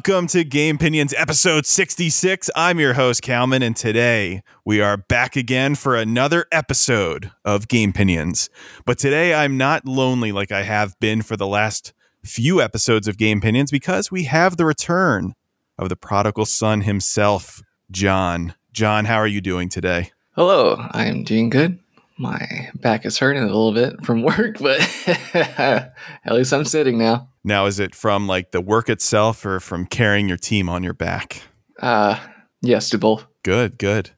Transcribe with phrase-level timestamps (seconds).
[0.00, 2.48] Welcome to Gamepinions episode 66.
[2.56, 8.48] I'm your host, Calman, and today we are back again for another episode of Gamepinions.
[8.86, 11.92] But today I'm not lonely like I have been for the last
[12.24, 15.34] few episodes of Gamepinions because we have the return
[15.76, 17.60] of the prodigal son himself,
[17.90, 18.54] Jon.
[18.72, 20.12] Jon, how are you doing today?
[20.34, 21.78] Hello, I am doing good.
[22.16, 24.80] My back is hurting a little bit from work, but
[25.34, 25.92] at
[26.30, 27.29] least I'm sitting now.
[27.42, 30.92] Now, is it from like the work itself or from carrying your team on your
[30.92, 31.42] back?
[31.80, 32.18] Uh,
[32.60, 33.26] yes to both.
[33.42, 34.10] Good, good.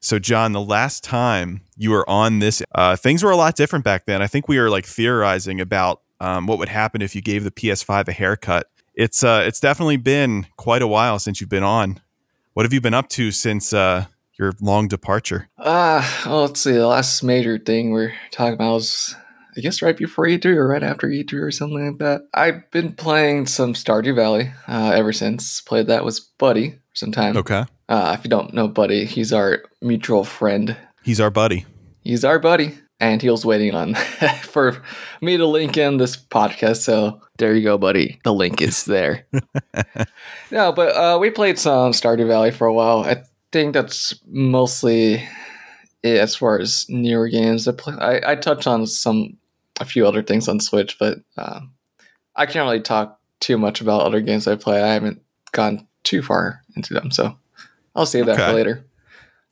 [0.00, 3.84] So, Jon, the last time you were on this, uh, things were a lot different
[3.84, 4.20] back then.
[4.20, 7.50] I think we were like theorizing about um, what would happen if you gave the
[7.50, 8.68] PS5 a haircut.
[8.94, 12.00] It's uh, it's definitely been quite a while since you've been on.
[12.54, 14.06] What have you been up to since uh,
[14.38, 15.48] your long departure?
[15.56, 16.72] Uh, well, let's see.
[16.72, 19.14] The last major thing we're talking about was,
[19.56, 22.22] I guess, right before E3 or right after E3 or something like that.
[22.32, 25.60] I've been playing some Stardew Valley uh, ever since.
[25.60, 27.36] Played that with Buddy for some time.
[27.36, 27.64] Okay.
[27.88, 30.76] Uh, if you don't know Buddy, he's our mutual friend.
[31.02, 31.66] He's our buddy.
[32.00, 32.78] He's our buddy.
[32.98, 33.94] And he was waiting on
[34.42, 34.80] for
[35.20, 36.76] me to link in this podcast.
[36.76, 38.20] So there you go, buddy.
[38.22, 39.26] The link is there.
[40.52, 43.00] no, but uh, we played some Stardew Valley for a while.
[43.00, 45.28] I think that's mostly
[46.02, 47.66] it as far as newer games.
[47.66, 49.36] I, play, I, I touch on some
[49.82, 51.72] a few other things on Switch, but um,
[52.36, 54.80] I can't really talk too much about other games I play.
[54.82, 55.20] I haven't
[55.52, 57.36] gone too far into them, so
[57.94, 58.46] I'll save that Okay.
[58.46, 58.86] for later.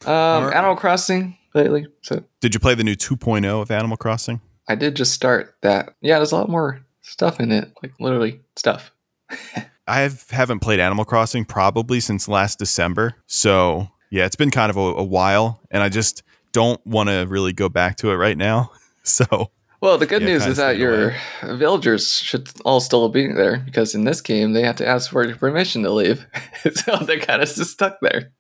[0.06, 0.54] Um, Alright.
[0.56, 4.40] Animal Crossing lately, so Did you play the new 2.0 of Animal Crossing?
[4.68, 5.94] I did just start that.
[6.00, 8.92] Yeah, there's a lot more stuff in it, like literally stuff.
[9.86, 13.16] I have, haven't played Animal Crossing probably since last December.
[13.26, 16.22] So, yeah, it's been kind of a, a while, and I just
[16.52, 18.70] don't want to really go back to it right now.
[19.02, 19.50] So,
[19.80, 21.10] Well, the good Yeah, news is that your
[21.42, 21.56] away.
[21.56, 25.34] villagers should all still be there because in this game they have to ask for
[25.36, 26.26] permission to leave,
[26.74, 28.32] so they're kind of just stuck there.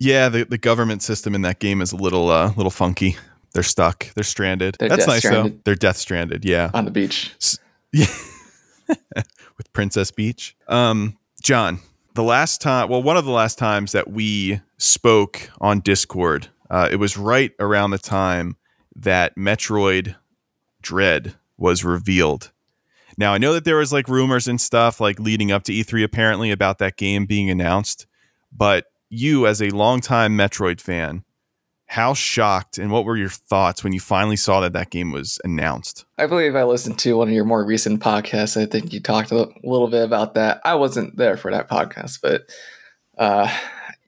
[0.00, 3.16] yeah, the, the government system in that game is a little uh, little funky.
[3.54, 4.12] They're stuck.
[4.14, 4.76] They're stranded.
[4.80, 5.50] They're That's nice though.
[5.64, 6.44] They're death stranded.
[6.44, 6.70] Yeah.
[6.74, 7.32] on the beach.
[7.92, 8.06] Yeah.
[9.58, 10.56] With Princess Beach.
[10.68, 11.78] Um, Jon,
[12.14, 16.88] the last time, well, one of the last times that we spoke on Discord, uh,
[16.90, 18.56] it was right around the time
[18.96, 20.16] that Metroid
[20.82, 22.50] Dread was revealed.
[23.16, 26.02] Now, I know that there was like rumors and stuff like leading up to E3
[26.02, 28.06] apparently about that game being announced,
[28.50, 31.24] but you, as a longtime Metroid fan,
[31.92, 35.38] how shocked and what were your thoughts when you finally saw that that game was
[35.44, 36.06] announced?
[36.16, 38.60] I believe I listened to one of your more recent podcasts.
[38.60, 40.62] I think you talked a little bit about that.
[40.64, 42.50] I wasn't there for that podcast, but
[43.18, 43.54] uh,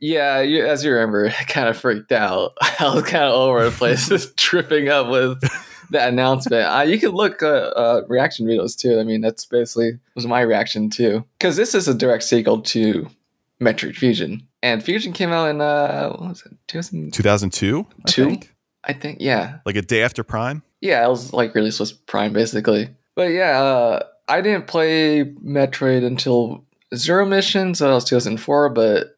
[0.01, 2.53] yeah, you, as you remember, I kind of freaked out.
[2.63, 5.43] I was kind of all over the place, just tripping up with
[5.91, 6.65] that announcement.
[6.67, 7.47] Uh, you can look at
[7.77, 8.99] uh, reaction videos too.
[8.99, 13.09] I mean, that's basically was my reaction too, because this is a direct sequel to
[13.61, 17.11] Metroid Fusion, and Fusion came out in uh, what was it, 2002?
[17.11, 17.87] 2002?
[18.07, 18.27] I Two?
[18.27, 18.51] think?
[18.87, 19.59] I think, yeah.
[19.65, 20.63] Like a day after Prime?
[20.81, 22.91] Yeah, it was like released with Prime basically.
[23.15, 28.69] But yeah, uh, I didn't play Metroid until Zero Mission, so that was 2004.
[28.71, 29.14] But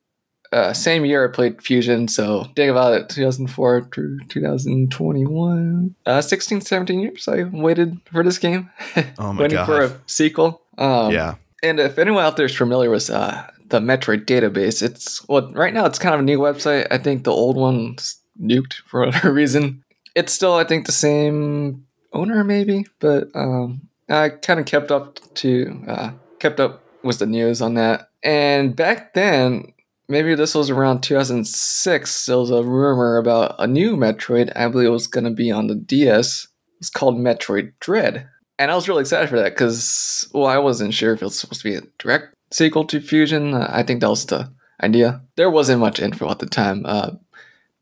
[0.52, 5.94] uh, same year I played Fusion, so think about it 2004 to 2021.
[6.04, 8.70] Uh, 16, 17 years I waited for this game.
[9.18, 9.66] Oh my Waiting god.
[9.66, 10.62] for a sequel.
[10.78, 11.36] Um, yeah.
[11.62, 15.72] and if anyone out there is familiar with uh, the Metroid database, it's well right
[15.74, 16.86] now it's kind of a new website.
[16.90, 19.82] I think the old one's nuked for whatever reason.
[20.14, 25.18] It's still I think the same owner maybe, but um, I kind of kept up
[25.36, 28.10] to uh, kept up with the news on that.
[28.22, 29.72] And back then,
[30.08, 32.26] maybe this was around 2006.
[32.26, 34.52] There was a rumor about a new Metroid.
[34.56, 36.48] I believe it was going to be on the DS.
[36.78, 38.28] It's called Metroid Dread.
[38.58, 41.38] And I was really excited for that because, well, I wasn't sure if it was
[41.38, 43.54] supposed to be a direct sequel to Fusion.
[43.54, 44.50] I think that was the
[44.82, 45.22] idea.
[45.36, 46.84] There wasn't much info at the time.
[46.86, 47.12] Uh,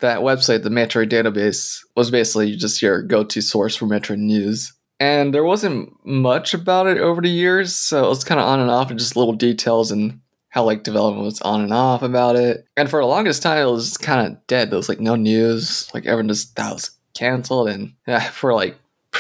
[0.01, 4.73] that website, the Metroid database, was basically just your go to source for Metroid news.
[5.01, 8.61] And there wasn't much about it over the years, so it was kind of on
[8.61, 10.21] and off, and just little details and
[10.55, 12.65] how like development was on and off about it.
[12.77, 14.71] And for the longest time, it was kind of dead.
[14.71, 15.91] There was like no news.
[15.93, 18.79] Like everyone just that was canceled, and yeah, for like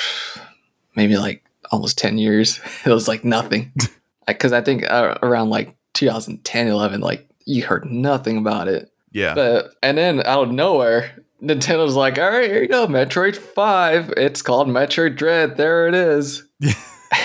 [0.94, 3.72] maybe like almost 10 years it was like nothing.
[4.26, 8.90] Because i think uh, around like 2010 11 like you heard nothing about it.
[9.12, 9.34] Yeah.
[9.34, 14.14] but and then out of nowhere nintendo's like all right here you go metroid 5
[14.16, 15.58] it's called metroid dread.
[15.58, 16.42] There it is.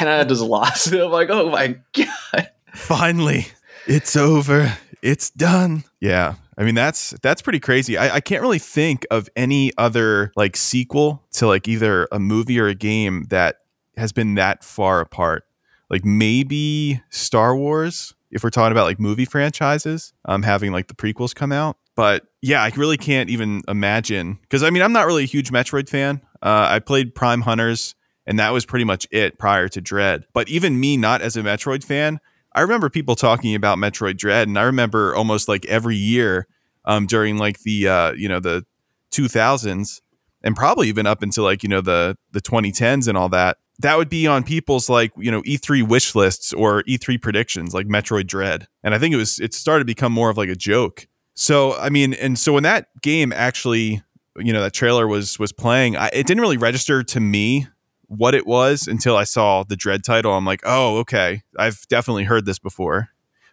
[0.01, 1.01] And i just lost it.
[1.01, 2.49] I'm like oh my god.
[2.73, 3.47] Finally,
[3.89, 4.77] it's over.
[5.01, 5.83] It's done.
[5.99, 6.35] Yeah.
[6.57, 7.97] I mean that's that's pretty crazy.
[7.97, 12.59] I, I can't really think of any other like sequel to like either a movie
[12.59, 13.61] or a game that
[13.97, 15.45] has been that far apart.
[15.89, 20.93] Like maybe Star Wars if we're talking about like movie franchises, um, having like the
[20.93, 21.77] prequels come out.
[21.95, 25.51] But yeah, I really can't even imagine because I mean, I'm not really a huge
[25.51, 26.21] Metroid fan.
[26.41, 27.95] Uh, I played Prime Hunters,
[28.25, 30.25] and that was pretty much it prior to Dread.
[30.33, 32.19] But even me, not as a Metroid fan,
[32.53, 36.47] I remember people talking about Metroid Dread, and I remember almost like every year
[36.85, 38.65] um, during like the uh, you know the
[39.11, 40.01] 2000s,
[40.43, 43.57] and probably even up until like you know the the 2010s and all that.
[43.81, 47.87] That would be on people's like you know E3 wish lists or E3 predictions, like
[47.87, 50.55] Metroid Dread, and I think it was it started to become more of like a
[50.55, 51.07] joke.
[51.35, 54.01] So I mean, and so when that game actually,
[54.37, 57.67] you know, that trailer was was playing, I, it didn't really register to me
[58.09, 60.33] what it was until I saw the Dread title.
[60.33, 63.09] I'm like, oh, okay, I've definitely heard this before.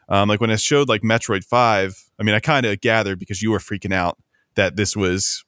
[0.08, 3.43] Um, like when it showed like Metroid Five, I mean, I kind of gathered because
[3.43, 4.19] you were freaking out
[4.55, 5.44] that this was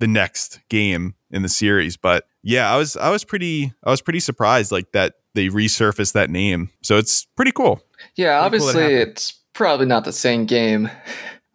[0.00, 1.96] the next game in the series.
[1.96, 6.12] But yeah, I was I was pretty I was pretty surprised like that they resurfaced
[6.12, 6.70] that name.
[6.82, 7.80] So it's pretty cool.
[8.16, 10.90] Yeah, pretty obviously cool it's probably not the same game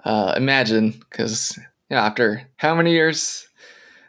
[0.06, 1.58] uh, imagine because
[1.90, 3.48] you know, after how many years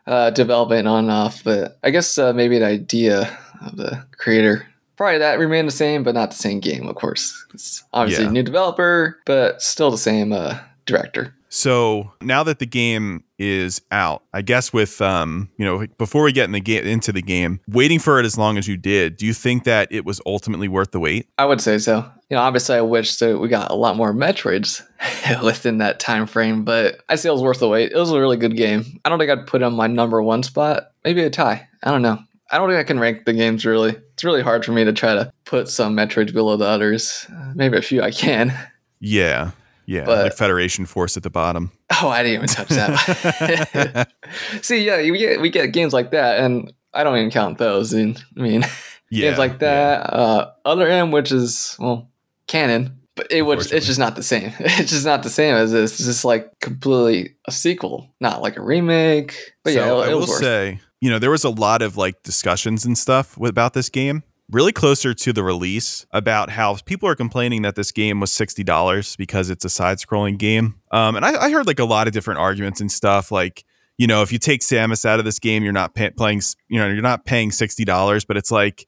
[0.06, 4.66] uh, development on and off, but I guess uh, maybe the idea of the creator
[4.96, 7.46] probably that remained the same, but not the same game, of course.
[7.54, 8.30] It's obviously yeah.
[8.30, 11.34] a new developer, but still the same uh, director.
[11.56, 16.32] So now that the game is out, I guess with um, you know, before we
[16.32, 19.16] get in the game into the game, waiting for it as long as you did,
[19.16, 21.30] do you think that it was ultimately worth the wait?
[21.38, 22.04] I would say so.
[22.28, 24.82] You know, obviously I wish that we got a lot more Metroids
[25.42, 27.90] within that time frame, but I say it was worth the wait.
[27.90, 29.00] It was a really good game.
[29.06, 30.90] I don't think I'd put it on my number one spot.
[31.06, 31.66] Maybe a tie.
[31.82, 32.18] I don't know.
[32.50, 33.96] I don't think I can rank the games really.
[34.12, 37.26] It's really hard for me to try to put some Metroids below the others.
[37.54, 38.52] maybe a few I can.
[39.00, 39.52] Yeah.
[39.86, 41.72] Yeah, but, like Federation Force at the bottom.
[42.02, 44.08] Oh, I didn't even touch that.
[44.62, 47.94] See, yeah, we get we get games like that, and I don't even count those.
[47.94, 48.62] And I mean,
[49.10, 50.00] yeah, games like that.
[50.00, 50.18] Yeah.
[50.18, 52.10] Uh, Other M, which is well
[52.48, 54.52] canon, but it was it's just not the same.
[54.58, 55.92] It's just not the same as this.
[55.92, 59.38] It's just like completely a sequel, not like a remake.
[59.64, 62.22] But so yeah, it, I will say, you know, there was a lot of like
[62.24, 67.14] discussions and stuff about this game really closer to the release about how people are
[67.14, 70.76] complaining that this game was $60 because it's a side scrolling game.
[70.90, 73.64] Um, and I, I, heard like a lot of different arguments and stuff like,
[73.98, 76.78] you know, if you take Samus out of this game, you're not pay- playing, you
[76.78, 78.86] know, you're not paying $60, but it's like,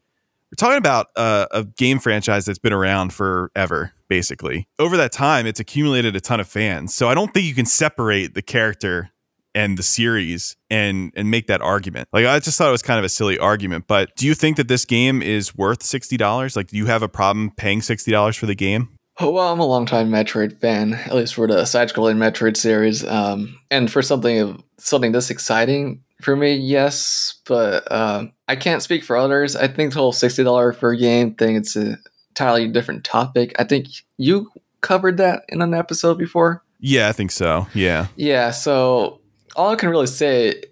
[0.50, 4.66] we're talking about a, a game franchise that's been around forever, basically.
[4.78, 6.94] Over that time, it's accumulated a ton of fans.
[6.94, 9.10] So I don't think you can separate the character
[9.54, 12.08] and the series and and make that argument.
[12.12, 14.56] Like I just thought it was kind of a silly argument, but do you think
[14.56, 16.56] that this game is worth $60?
[16.56, 18.88] Like do you have a problem paying $60 for the game?
[19.20, 23.04] Oh, well, I'm a longtime Metroid fan, at least for the side-scrolling Metroid series.
[23.04, 28.80] Um, and for something of something this exciting for me, yes, but um, I can't
[28.80, 29.56] speak for others.
[29.56, 31.98] I think the whole sixty dollar for a game thing it's a
[32.30, 33.54] entirely different topic.
[33.58, 36.62] I think you covered that in an episode before.
[36.80, 37.66] Yeah, I think so.
[37.74, 38.06] Yeah.
[38.14, 38.52] Yeah.
[38.52, 39.17] So
[39.58, 40.62] all I can really say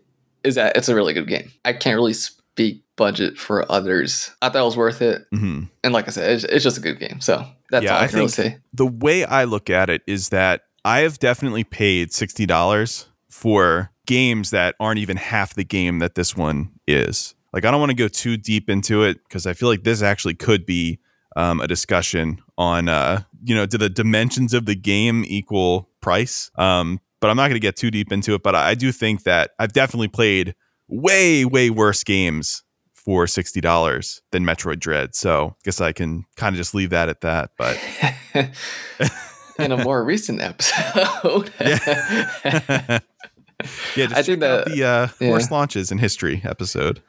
[0.44, 1.50] is that it's a really good game.
[1.64, 4.30] I can't really speak budget for others.
[4.40, 5.64] I thought it was worth it, mm-hmm.
[5.84, 7.20] and like I said, it's, it's, just a good game.
[7.20, 8.58] So that's yeah, all I, I can really say.
[8.72, 13.90] The way I look at it is that I have definitely paid sixty dollars for
[14.06, 17.34] games that aren't even half the game that this one is.
[17.52, 20.00] Like I don't want to go too deep into it because I feel like this
[20.00, 21.00] actually could be
[21.34, 26.52] um, a discussion on uh, you know do the dimensions of the game equal price
[26.56, 28.42] um, but I'm not going to get too deep into it.
[28.42, 30.54] But I do think that I've definitely played
[30.88, 32.62] way, way worse games
[32.94, 35.14] for sixty dollars than Metroid Dread.
[35.14, 37.50] So I guess I can kind of just leave that at that.
[37.56, 37.80] But
[39.58, 41.78] in a more recent episode, yeah,
[43.96, 45.30] yeah I think that the uh, yeah.
[45.30, 47.02] worst launches in history episode.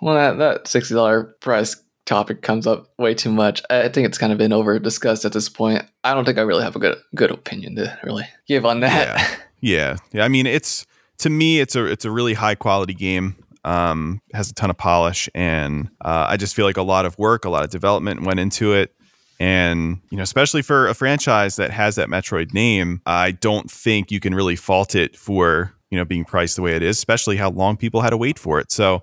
[0.00, 3.62] well, that that sixty dollar price topic comes up way too much.
[3.70, 5.84] I think it's kind of been over discussed at this point.
[6.04, 9.18] I don't think I really have a good good opinion to really give on that.
[9.18, 9.36] Yeah.
[9.64, 9.96] Yeah.
[10.12, 10.24] yeah.
[10.24, 10.86] I mean, it's
[11.18, 13.36] to me it's a it's a really high quality game.
[13.64, 17.16] Um has a ton of polish and uh, I just feel like a lot of
[17.18, 18.92] work, a lot of development went into it.
[19.38, 24.12] And, you know, especially for a franchise that has that Metroid name, I don't think
[24.12, 27.36] you can really fault it for, you know, being priced the way it is, especially
[27.36, 28.70] how long people had to wait for it.
[28.70, 29.02] So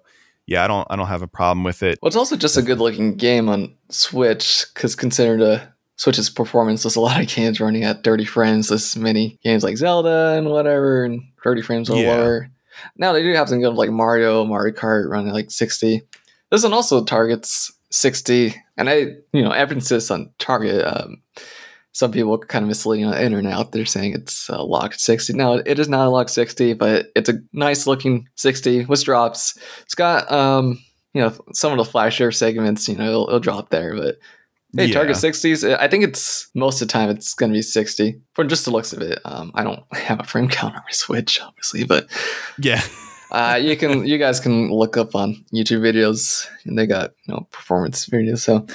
[0.49, 1.99] yeah, I don't I don't have a problem with it.
[2.01, 6.83] Well, it's also just a good looking game on Switch because considered a Switch's performance,
[6.83, 8.69] there's a lot of games running at 30 frames.
[8.69, 12.15] There's many games like Zelda and whatever, and 30 frames or yeah.
[12.15, 12.49] lower.
[12.97, 16.01] Now they do have some games like Mario, Mario Kart running like 60.
[16.49, 20.83] This one also targets 60, and I, you know, emphasis on target.
[20.83, 21.21] Um,
[21.99, 25.33] some people kind of misleading on the internet out there saying it's a locked 60.
[25.33, 29.59] No, it is not a locked 60, but it's a nice looking 60 with drops.
[29.81, 30.81] It's got, um,
[31.13, 34.15] you know, some of the flasher segments, you know, it'll, it'll drop there, but
[34.77, 34.93] Hey, Yeah.
[34.93, 35.77] target 60s.
[35.77, 38.71] I think it's most of the time it's going to be 60 for just the
[38.71, 39.19] looks of it.
[39.25, 42.07] Um, I don't have a frame count on my Switch, obviously, but
[42.59, 42.81] Yeah.
[43.31, 47.33] uh, you can you guys can look up on YouTube videos and they got you
[47.33, 48.39] know performance videos.
[48.39, 48.65] So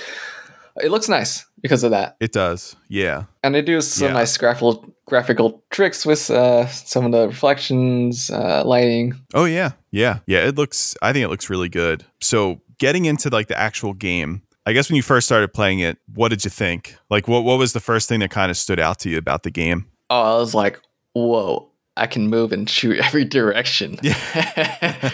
[0.83, 2.16] it looks nice because of that.
[2.21, 2.76] It does.
[2.88, 3.25] Yeah.
[3.42, 4.12] And they do some Yeah.
[4.14, 9.14] nice graphical graphical tricks with uh, some of the reflections, uh, lighting.
[9.33, 9.73] Oh yeah.
[9.90, 10.18] Yeah.
[10.26, 10.47] Yeah.
[10.47, 12.04] It looks I think it looks really good.
[12.21, 15.97] So getting into like the actual game, I guess when you first started playing it,
[16.14, 16.97] what did you think?
[17.11, 19.42] Like what what was the first thing that kind of stood out to you about
[19.42, 19.87] the game?
[20.11, 20.80] Oh, I was like,
[21.14, 21.71] whoa.
[21.97, 23.99] I can move and shoot every direction.
[24.02, 24.18] Yeah.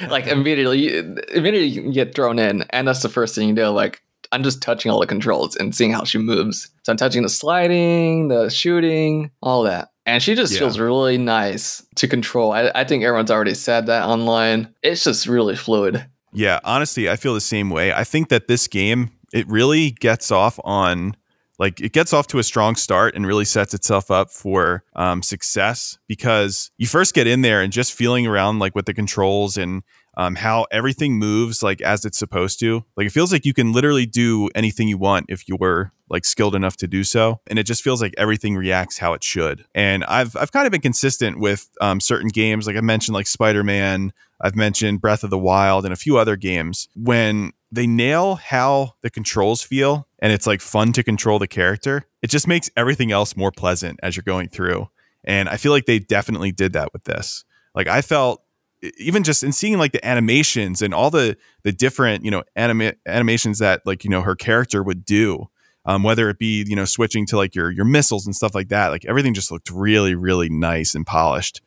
[0.10, 3.66] like immediately, immediately you get thrown in, and that's the first thing you do.
[3.68, 4.00] Like
[4.32, 6.70] I'm just touching all the controls and seeing how she moves.
[6.84, 10.60] So I'm touching the sliding, the shooting, all that, and she just Yeah.
[10.60, 12.52] feels really nice to control.
[12.52, 14.72] I, I think everyone's already said that online.
[14.82, 16.06] It's just really fluid.
[16.32, 17.92] Yeah, honestly, I feel the same way.
[17.92, 21.14] I think that this game it really gets off on
[21.60, 25.22] like it gets off to a strong start and really sets itself up for um,
[25.22, 29.58] success because you first get in there and just feeling around like with the controls
[29.58, 29.82] and
[30.16, 32.84] um, how everything moves like as it's supposed to.
[32.96, 36.24] Like it feels like you can literally do anything you want if you were like
[36.24, 39.64] skilled enough to do so, and it just feels like everything reacts how it should.
[39.74, 43.26] And I've I've kind of been consistent with um, certain games, like I mentioned, like
[43.26, 44.12] Spider Man.
[44.42, 48.94] I've mentioned Breath of the Wild and a few other games when they nail how
[49.02, 52.06] the controls feel and it's like fun to control the character.
[52.22, 54.88] It just makes everything else more pleasant as you're going through.
[55.24, 57.44] And I feel like they definitely did that with this.
[57.74, 58.42] Like I felt
[58.98, 62.94] even just in seeing like the animations and all the the different you know anima-
[63.06, 65.48] animations that like you know her character would do
[65.84, 68.68] um, whether it be you know switching to like your your missiles and stuff like
[68.68, 71.60] that like everything just looked really really nice and polished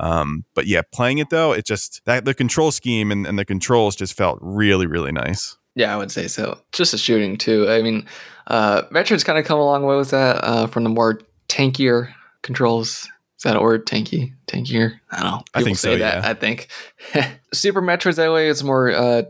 [0.00, 3.44] um, but yeah playing it though it just that the control scheme and, and the
[3.44, 6.58] controls just felt really really nice Yeah, I would say so.
[6.72, 7.68] Just the shooting too.
[7.70, 8.04] I mean,
[8.48, 12.12] uh, Metroid's kind of come a long way with that uh, from the more tankier
[12.42, 13.06] controls.
[13.36, 13.86] Is that a word?
[13.86, 14.98] Tanky, tankier.
[15.12, 15.42] I don't know.
[15.54, 16.24] I think say so, that.
[16.24, 16.30] yeah.
[16.30, 16.66] I think
[17.54, 18.48] Super Metroid's that way.
[18.48, 19.22] It's more uh,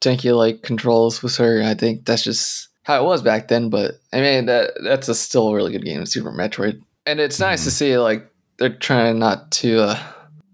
[0.00, 1.62] tanky like controls with her.
[1.62, 3.70] I think that's just how it was back then.
[3.70, 6.80] But I mean, that that's a still a really good game, Super Metroid.
[7.06, 7.74] And it's nice to Mhm.
[7.74, 8.28] see like
[8.62, 9.82] they're trying not to.
[9.88, 10.02] Uh,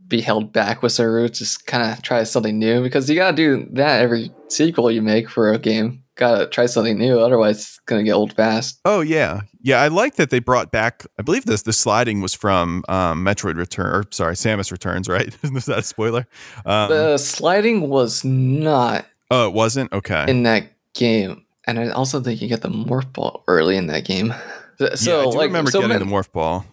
[0.08, 3.36] be held back with their roots, just kind of try something new because you gotta
[3.36, 6.02] do that every sequel you make for a game.
[6.14, 8.80] Gotta try something new, otherwise it's gonna get old fast.
[8.86, 12.32] oh yeah yeah i like that they brought back i believe this the sliding was
[12.32, 16.26] from um, metroid return or sorry samus returns right is that a spoiler
[16.64, 22.20] um, the sliding was not oh it wasn't okay in that game, and I also
[22.20, 24.34] think you get the morph ball early in that game.
[24.78, 26.64] So, yeah, i do like, remember so getting Met- the morph ball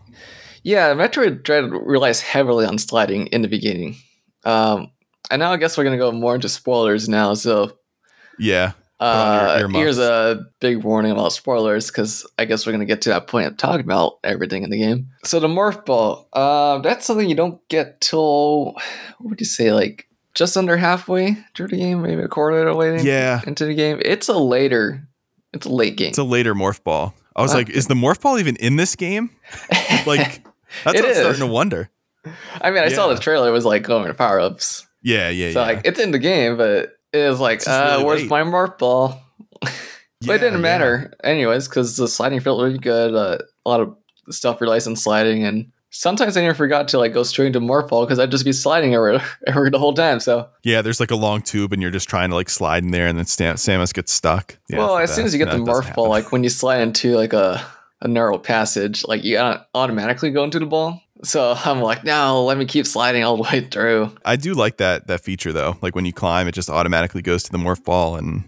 [0.65, 3.95] yeah, Metroid Dread relies heavily on sliding in the beginning.
[4.43, 4.91] Um,
[5.31, 7.36] and now I guess we're gonna go more into spoilers now.
[7.36, 7.72] So
[8.39, 13.01] yeah your Uh, here's a big warning about spoilers because I guess we're gonna get
[13.03, 15.07] to that point of talking about everything in the game.
[15.24, 18.74] So the morph ball, uh, that's something you don't get till
[19.19, 22.65] what would you say, like just under halfway through the game, maybe a quarter of
[22.74, 24.01] the way yeah into the game.
[24.03, 25.07] It's a later,
[25.53, 26.10] it's a late game.
[26.10, 27.13] It's a later morph ball.
[27.36, 27.57] I was Wow.
[27.57, 29.29] like, is the morph ball even in this game?
[30.05, 30.45] Like,
[30.84, 31.17] that's It what I'm is.
[31.17, 31.89] starting to wonder.
[32.62, 33.50] I mean, I saw the trailer.
[33.50, 34.88] It was like going to power ups.
[35.03, 35.67] Yeah, yeah, so yeah.
[35.67, 38.29] like it's in the game, but it was like, uh, really where's late.
[38.29, 39.22] my morph ball?
[39.62, 39.72] but
[40.22, 40.60] Yeah, it didn't yeah.
[40.62, 43.13] matter anyways because the sliding felt really good.
[43.13, 43.95] Uh, a lot of
[44.31, 47.89] stuff relies on sliding, and sometimes I even forgot to like go straight into morph
[47.89, 50.19] ball because I'd just be sliding over, over the whole time.
[50.19, 52.89] So Yeah, there's like a long tube, and you're just trying to like slide in
[52.89, 54.57] there, and then Sam- Samus gets stuck.
[54.67, 56.24] Yeah, well, as soon as you get the No, doesn't morph ball, happen.
[56.24, 57.63] like when you slide into like a
[58.01, 61.01] a narrow passage, like you au- automatically go into the ball.
[61.23, 64.11] So I'm like, no, let me keep sliding all the way through.
[64.25, 65.77] I do like that that feature though.
[65.81, 68.43] Like when you climb, it just automatically goes to the morph ball, and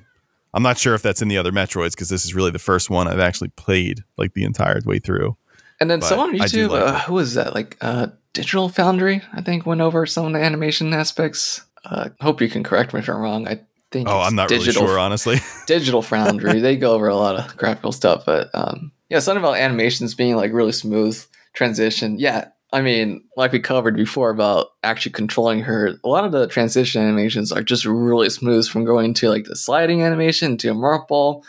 [0.54, 2.90] I'm not sure if that's in the other Metroids because this is really the first
[2.90, 5.38] one I've actually played like the entire way through.
[5.80, 7.54] And then But someone on YouTube, like uh, who was that?
[7.54, 11.64] Like uh, Digital Foundry, I think, went over some of the animation aspects.
[11.86, 13.48] Uh, hope you can correct me if I'm wrong.
[13.48, 13.60] I
[13.92, 14.10] think.
[14.10, 15.38] Oh, I'm not Digital, really sure, honestly.
[15.68, 19.58] Digital Foundry, they go over a lot of graphical stuff, but um, yeah, something about
[19.58, 21.24] animations being like really smooth
[21.54, 22.20] transition.
[22.20, 25.94] Yeah, I mean, like we covered before about actually controlling her.
[26.04, 29.56] A lot of the transition animations are just really smooth from going to like the
[29.56, 31.46] sliding animation to a ball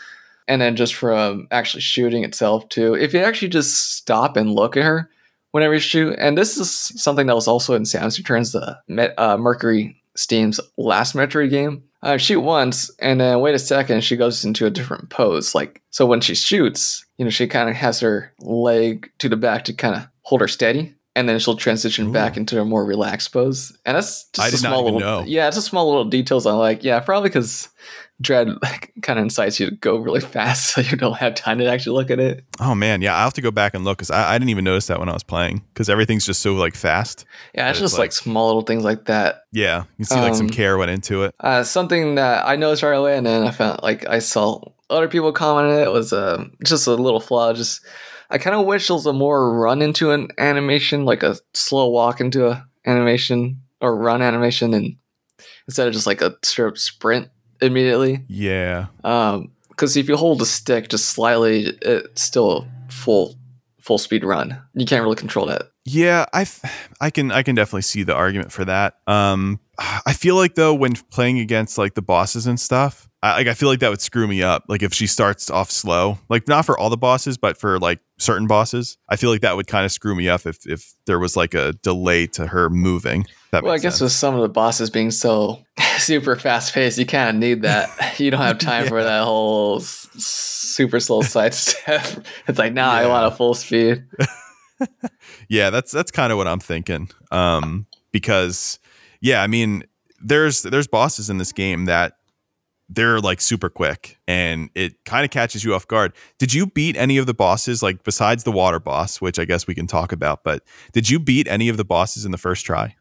[0.47, 2.95] and then just from actually shooting itself too.
[2.95, 5.09] If you actually just stop and look at her
[5.51, 8.79] whenever you shoot, and this is something that was also in Samus Returns, the
[9.17, 11.83] uh, Mercury Steam's last Metroid game.
[12.01, 15.53] Uh, shoot once, and then wait a second, she goes into a different pose.
[15.53, 19.35] Like so, when she shoots, you know, she kind of has her leg to the
[19.35, 22.13] back to kind of hold her steady, and then she'll transition Ooh.
[22.13, 23.77] back into a more relaxed pose.
[23.85, 25.23] And that's just I a small little, know.
[25.27, 26.45] yeah, it's a small little details.
[26.45, 27.67] I like, yeah, probably because
[28.21, 31.59] Dread like, kind of incites you to go really fast, so you don't have time
[31.59, 32.43] to actually look at it.
[32.59, 34.65] Oh man, yeah, I have to go back and look because I, I, didn't even
[34.65, 37.25] notice that when I was playing because everything's just so like fast.
[37.53, 39.43] Yeah, it's just like, like, small little things like that.
[39.51, 41.35] Yeah, you see like um, some care went into it.
[41.39, 45.07] Uh, something that I noticed right away, and then I found like I saw other
[45.07, 47.53] people commenting it was uh, just a little flaw.
[47.53, 47.81] Just
[48.29, 51.89] I kind of wish there was a more run into an animation, like a slow
[51.89, 54.97] walk into a animation or run animation, and
[55.67, 57.29] instead of just like a straight sprint
[57.61, 58.23] immediately.
[58.27, 58.87] Yeah.
[59.03, 63.35] Um, because if you hold the stick just slightly, it's still a full
[63.79, 64.61] full speed run.
[64.73, 65.71] You can't really control that.
[65.85, 66.45] Yeah, I
[66.99, 68.97] I can I can definitely see the argument for that.
[69.07, 69.59] Um,
[70.05, 73.53] I feel like though when playing against like the bosses and stuff, I, like I
[73.53, 74.65] feel like that would screw me up.
[74.67, 77.99] Like if she starts off slow, like not for all the bosses, but for like
[78.19, 81.17] certain bosses, I feel like that would kind of screw me up if if there
[81.19, 83.25] was like a delay to her moving.
[83.51, 84.01] That well, I guess sense.
[84.01, 85.63] with some of the bosses being so
[85.97, 87.89] super fast paced, you kind of need that.
[88.19, 88.89] you don't have time yeah.
[88.89, 92.05] for that whole s- super slow side step.
[92.47, 93.05] It's like, nah, yeah.
[93.05, 94.05] I want a full speed.
[95.47, 97.09] yeah, that's that's kind of what I'm thinking.
[97.31, 98.79] Um, because
[99.21, 99.83] yeah, I mean,
[100.21, 102.13] there's there's bosses in this game that
[102.89, 106.13] they're like super quick and it kind of catches you off guard.
[106.39, 109.67] Did you beat any of the bosses, like besides the water boss, which I guess
[109.67, 112.65] we can talk about, but did you beat any of the bosses in the first
[112.65, 112.95] try?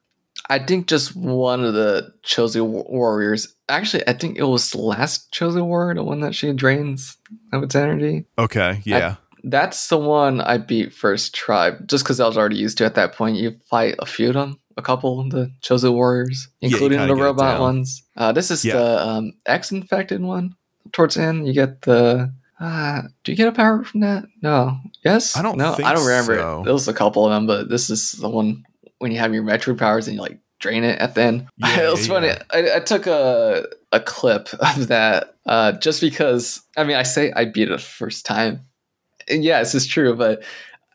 [0.49, 3.55] I think just one of the chosen warriors.
[3.69, 7.17] Actually, I think it was the last chosen warrior, the one that she drains
[7.53, 8.25] of its energy.
[8.39, 9.17] Okay, yeah.
[9.17, 12.85] I, that's the one I beat first try, just because I was already used to
[12.85, 13.37] at that point.
[13.37, 17.17] You fight a few of them a couple of the chosen warriors, including yeah, the
[17.17, 18.05] robot ones.
[18.17, 18.75] Uh, this is yeah.
[18.75, 20.55] the um, X infected one.
[20.93, 22.33] Towards the end, you get the.
[22.61, 24.25] Uh, do you get a power from that?
[24.41, 24.79] No.
[25.05, 25.37] Yes.
[25.37, 25.59] I don't.
[25.59, 26.37] No, I don't remember.
[26.37, 26.63] So.
[26.65, 28.65] There was a couple of them, but this is the one
[28.99, 31.49] when you have your Metroid powers and you like drain it at the end.
[31.59, 32.31] Yeah, it was funny.
[32.53, 36.63] I, I, took a a clip of that uh, just because.
[36.77, 38.67] I mean, I say I beat it the first time.
[39.29, 40.43] And yeah, this is true, but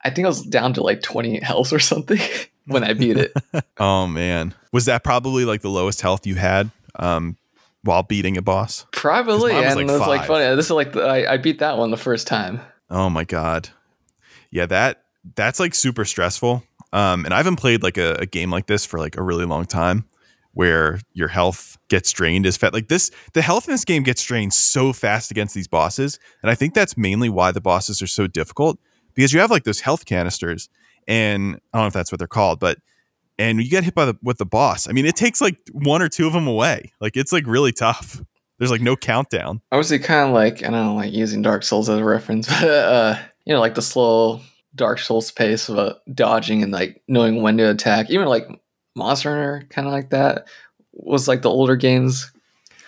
[0.03, 2.19] I think I was down to like twenty health or something.
[2.65, 3.33] when I beat it.
[3.77, 7.37] oh man, was that probably like the lowest health you had um,
[7.83, 8.85] while beating a boss?
[8.91, 10.07] Probably, and like it was five.
[10.07, 10.55] like funny.
[10.55, 12.61] This is like the, I, I beat that one the first time.
[12.89, 13.69] Oh my god,
[14.49, 15.03] yeah that
[15.35, 16.63] that's like super stressful.
[16.93, 19.45] Um, and I haven't played like a, a game like this for like a really
[19.45, 20.05] long time
[20.53, 22.73] where your health gets drained as fast.
[22.73, 26.51] Like this, the health in this game gets drained so fast against these bosses, and
[26.51, 28.79] I think that's mainly why the bosses are so difficult
[29.15, 30.69] because you have like those health canisters,
[31.07, 32.77] and I don't know if that's what they're called, but
[33.39, 34.87] and you get hit by the with the boss.
[34.87, 36.93] I mean, it takes like one or two of them away.
[37.01, 38.21] Like it's like really tough.
[38.59, 39.61] There's like no countdown.
[39.71, 43.15] Obviously, kind of like I don't like using Dark Souls as a reference, but uh,
[43.45, 44.41] you know, like the slow
[44.75, 48.09] Dark Souls pace of uh, dodging and like knowing when to attack.
[48.09, 48.47] Even like
[48.95, 50.47] Monster Hunter, kind of like that
[50.93, 52.31] was like the older games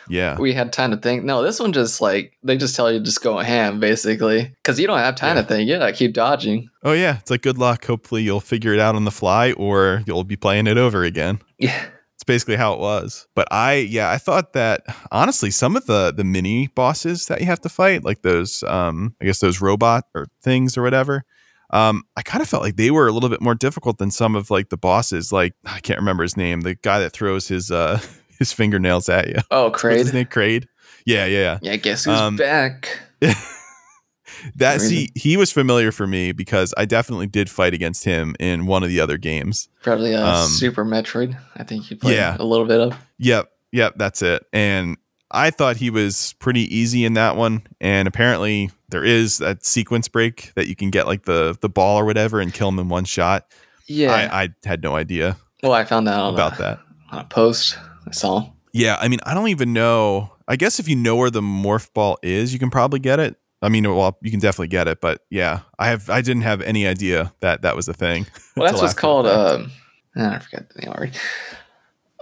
[0.10, 0.38] yeah.
[0.38, 1.24] We had time to think.
[1.24, 4.88] No, this one just like they just tell you just go ham basically because you
[4.88, 5.42] don't have time yeah.
[5.42, 5.68] to think.
[5.68, 6.70] You gotta keep dodging.
[6.84, 7.86] Oh yeah, it's like good luck.
[7.86, 11.40] Hopefully you'll figure it out on the fly, or you'll be playing it over again.
[11.58, 11.86] Yeah.
[12.16, 13.28] It's basically how it was.
[13.36, 17.48] But I yeah, I thought that honestly some of the the mini bosses that you
[17.48, 21.26] have to fight, like those um I guess those robot or things or whatever,
[21.72, 24.36] um, I kind of felt like they were a little bit more difficult than some
[24.36, 25.32] of like the bosses.
[25.32, 28.00] Like I can't remember his name, the guy that throws his uh
[28.40, 29.38] his fingernails at you.
[29.52, 29.98] Oh, Kraid.
[29.98, 30.26] his name?
[30.26, 30.68] Kraid.
[31.06, 31.60] Yeah, yeah, yeah.
[31.62, 33.00] Yeah, I guess who's um, back?
[34.56, 38.66] that see, he was familiar for me because I definitely did fight against him in
[38.66, 39.70] one of the other games.
[39.84, 41.38] Probably a um, Super Metroid.
[41.56, 42.38] I think you played yeah.
[42.40, 42.98] a little bit of.
[43.20, 44.46] Yep, yep, that's it.
[44.52, 44.98] And
[45.36, 47.68] I thought he was pretty easy in that one.
[47.82, 52.00] And apparently there is that sequence break that you can get like the the ball
[52.00, 53.52] or whatever and kill him in one shot.
[53.88, 55.38] Yeah, I, I had no idea.
[55.62, 56.80] Well, I found out about a, that
[57.12, 57.78] on a post.
[58.08, 58.50] I saw.
[58.74, 60.32] Yeah, I mean, I don't even know.
[60.48, 63.36] I guess if you know where the morph ball is, you can probably get it.
[63.62, 66.62] I mean, well, you can definitely get it, but yeah, I have I didn't have
[66.62, 68.28] any idea that that was a thing.
[68.56, 69.28] Well, that's what's called.
[69.28, 69.72] Um,
[70.16, 71.14] I forget the name already.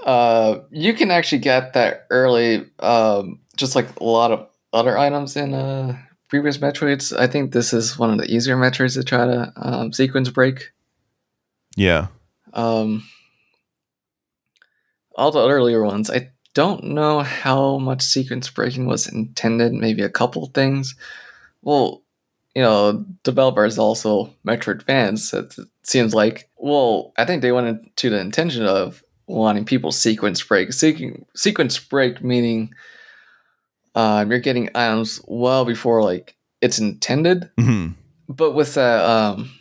[0.04, 5.38] Uh, you can actually get that early, um, just like a lot of other items
[5.38, 7.18] in uh, previous Metroids.
[7.18, 10.72] I think this is one of the easier Metroids to try to um, sequence break.
[11.78, 12.08] Yeah.
[12.54, 13.08] Um,
[15.16, 19.74] all the earlier ones, I don't know how much sequence breaking was intended.
[19.74, 20.96] Maybe a couple things.
[21.62, 22.04] Well,
[22.56, 25.34] you know, developers also Metroid fans.
[25.34, 26.50] It seems like.
[26.58, 30.70] Well, I think they went into the intention of wanting people sequence break.
[30.70, 32.74] Sequ- sequence break meaning
[33.96, 37.50] uh, you're getting items well before like it's intended.
[37.60, 37.94] Mm-hmm.
[38.30, 39.52] But with that, um,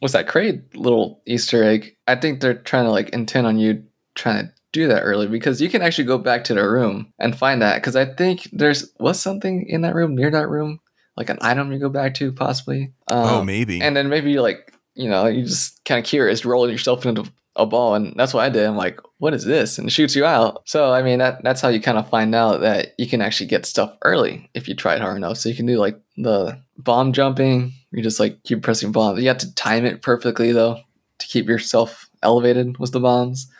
[0.00, 1.96] what's that Kraid little Easter egg?
[2.08, 3.84] I think they're trying to like intend on you
[4.14, 7.36] trying to do that early because you can actually go back to the room and
[7.36, 10.80] find that because I think there's was something in that room near that room
[11.16, 12.92] like an item you go back to possibly.
[13.08, 13.82] oh, Um, maybe.
[13.82, 17.24] and then maybe you like you know you just kind of curious rolling yourself into
[17.60, 18.66] a ball and that's what i did.
[18.66, 19.78] I'm like what is this?
[19.78, 20.62] and it shoots you out.
[20.66, 23.46] So i mean that that's how you kind of find out that you can actually
[23.48, 25.36] get stuff early if you try it hard enough.
[25.38, 27.72] So you can do like the bomb jumping.
[27.92, 29.20] You just like keep pressing bombs.
[29.20, 30.80] You have to time it perfectly though
[31.18, 33.50] to keep yourself elevated with the bombs.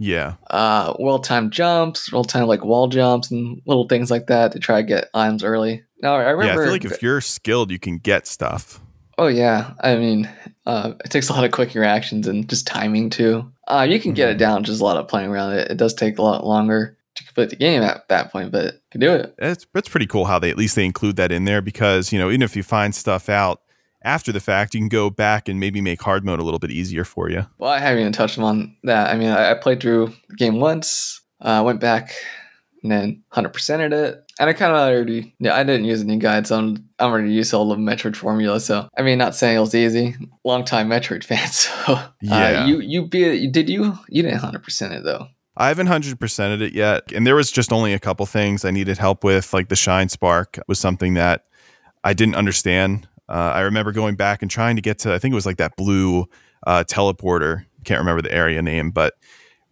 [0.00, 0.34] Yeah.
[0.50, 4.58] uh well timed jumps well timed like wall jumps and little things like that to
[4.60, 5.82] try to get items early.
[6.02, 6.52] Now i remember Yeah.
[6.52, 8.80] I feel like if you're skilled, you can get stuff.
[9.18, 10.30] Oh yeah, I mean,
[10.64, 13.50] uh, it takes a lot of quick reactions and just timing too.
[13.66, 14.40] Uh, you can get it Mhm.
[14.40, 15.70] down, just a lot of playing around it.
[15.70, 18.80] It does take a lot longer to complete the game at that point, but you
[18.92, 19.34] can do it.
[19.38, 22.18] It's it's pretty cool how they at least they include that in there because you
[22.18, 23.60] know even if you find stuff out
[24.04, 26.70] after the fact, you can go back and maybe make hard mode a little bit
[26.70, 27.44] easier for you.
[27.58, 29.10] Well, I haven't even touched on that.
[29.10, 32.12] I mean, I, I played through the game once, uh, went back,
[32.82, 34.24] and then hundred percented it.
[34.40, 36.50] And I kind of already, yeah, I didn't use any guides.
[36.52, 38.60] I'm, I'm already used to all the Metroid formula.
[38.60, 40.14] So, I mean, not saying it was easy.
[40.44, 41.48] Long time Metroid fan.
[41.48, 42.66] So, uh, Yeah.
[42.66, 43.52] you, you beat it.
[43.52, 43.98] Did you?
[44.08, 45.26] You didn't hundred percent it though.
[45.56, 48.70] I haven't hundred percented it yet, and there was just only a couple things I
[48.70, 51.46] needed help with, like the shine spark was something that
[52.04, 53.08] I didn't understand.
[53.28, 55.56] Uh, I remember going back and trying to get to, I think it was like
[55.56, 56.26] that blue
[56.64, 57.64] uh, teleporter.
[57.84, 59.14] Can't remember the area name, but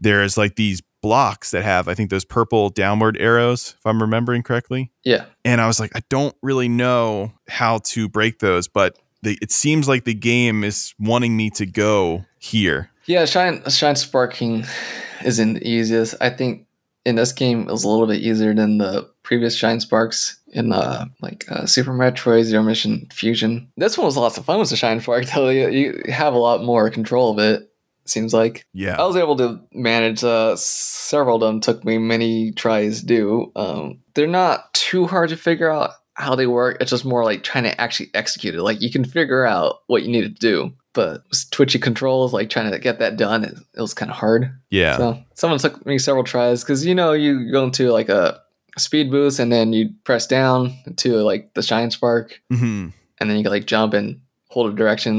[0.01, 4.43] there's like these blocks that have, I think, those purple downward arrows, if I'm remembering
[4.43, 4.91] correctly.
[5.05, 5.27] Yeah.
[5.45, 9.53] and I was like, I don't really know how to break those, but the, it
[9.53, 12.91] seems like the game is wanting me to go here.
[13.07, 14.65] Yeah, shine shine sparking
[15.25, 16.17] isn't the easiest.
[16.21, 16.67] I think
[17.05, 20.73] in this game it was a little bit easier than the previous shine sparks in
[20.73, 23.71] uh like uh, Super Metroid Zero Mission Fusion.
[23.77, 25.51] This one was lots of fun with the shine spark though.
[25.51, 27.71] You, you have a lot more control of it.
[28.09, 31.61] Seems like Yeah, I was able to manage uh, several of them.
[31.61, 33.53] Took me many tries to do.
[33.57, 36.79] Um, they're not too hard to figure out how they work.
[36.81, 38.63] It's just more like trying to actually execute it.
[38.63, 42.71] Like you can figure out what you need to do, but twitchy controls, like trying
[42.71, 44.51] to get that done, it, it was kind of hard.
[44.71, 48.41] yeah, So someone took me several tries because you know you go into like a
[48.79, 52.89] speed boost and then you press down to like the shine spark hmm
[53.19, 55.19] and then you can like jump and hold a direction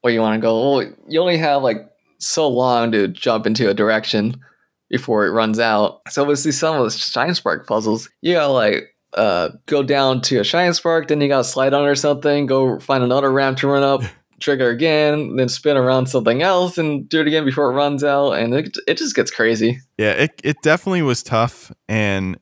[0.00, 0.76] where you want to go.
[0.76, 1.88] Well, you only have like
[2.22, 4.40] so long to jump into a direction
[4.88, 6.00] before it runs out.
[6.10, 10.38] So these some of the shine spark puzzles, you gotta like uh go down to
[10.38, 13.82] a shine spark, then you gotta slide under something, go find another ramp to run
[13.82, 14.02] up,
[14.40, 18.32] trigger again, then spin around something else and do it again before it runs out,
[18.32, 19.80] and it it just gets crazy.
[19.98, 20.12] yeah.
[20.12, 22.38] It it definitely was tough, and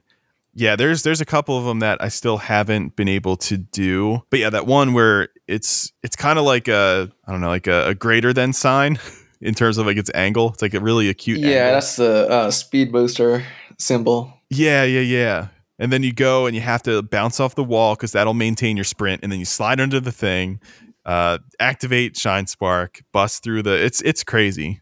[0.55, 4.23] yeah, there's there's a couple of them that I still haven't been able to do.
[4.31, 7.69] But yeah, that one where it's it's kind of like a I don't know like
[7.69, 8.99] a, a greater than sign
[9.41, 10.51] in terms of like its angle.
[10.53, 11.39] It's like a really acute.
[11.39, 11.73] Yeah, angle.
[11.75, 13.45] that's the uh, speed booster
[13.79, 14.33] symbol.
[14.51, 15.49] Yeah, yeah, yeah.
[15.79, 18.77] And then you go and you have to bounce off the wall because that'll maintain
[18.77, 19.21] your sprint.
[19.23, 20.61] And then you slide under the thing,
[21.07, 23.83] uh, activate Shine Spark, bust through the.
[23.83, 24.81] It's it's crazy.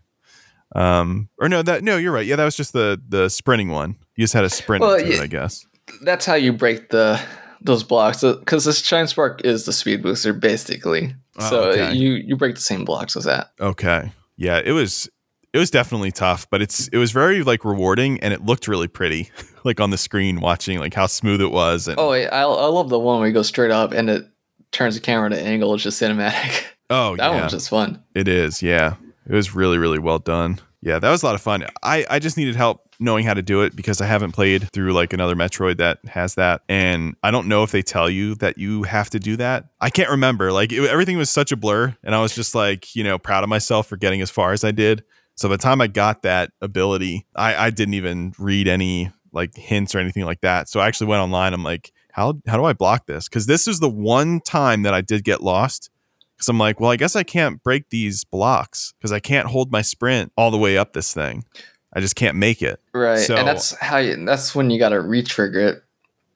[0.75, 2.27] Um, or no, that no, you're right.
[2.27, 3.97] Yeah, that was just the the sprinting one.
[4.17, 5.21] You just had a sprint Well, through it.
[5.21, 5.65] I guess.
[6.03, 7.21] that's how you break the
[7.63, 11.93] those blocks because this shine spark is the speed booster basically Oh, so okay.
[11.93, 14.13] you you break the same blocks as that Okay.
[14.39, 15.11] Yeah, it was
[15.53, 18.89] it was definitely tough, but it's it was very like rewarding and it looked really
[18.89, 19.31] pretty,
[19.65, 21.89] like on the screen watching like how smooth it was.
[21.89, 24.27] And, oh I, I love the one where you go straight up and it
[24.71, 27.41] turns the camera to angle it's just cinematic oh that yeah.
[27.41, 28.97] one's just fun It is, yeah.
[29.27, 30.59] It was really, really well done.
[30.81, 31.67] Yeah, that was a lot of fun.
[31.83, 34.93] I, I just needed help knowing how to do it because I haven't played through
[34.93, 36.63] like another Metroid that has that.
[36.69, 39.67] And I don't know if they tell you that you have to do that.
[39.81, 40.53] I can't remember.
[40.53, 41.97] Like it, everything was such a blur.
[42.03, 44.65] And I was just like, you know, proud of myself for getting as far as
[44.65, 45.05] I did.
[45.37, 49.55] So by the time I got that ability, I, I didn't even read any like
[49.55, 50.69] hints or anything like that.
[50.69, 51.55] So I actually went online.
[51.55, 53.29] I'm like, how, how do I block this?
[53.29, 55.91] Because this is the one time that I did get lost
[56.39, 59.73] because I'm like, well, I guess I can't break these blocks because I can't hold
[59.73, 61.45] my sprint all the way up this thing.
[61.93, 62.81] I just can't make it.
[62.93, 65.83] right So- and that's how you that's when you gotta re-trigger it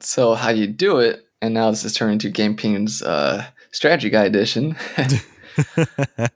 [0.01, 4.11] so how you do it and now this is turning into game Ping's uh strategy
[4.11, 4.77] guide edition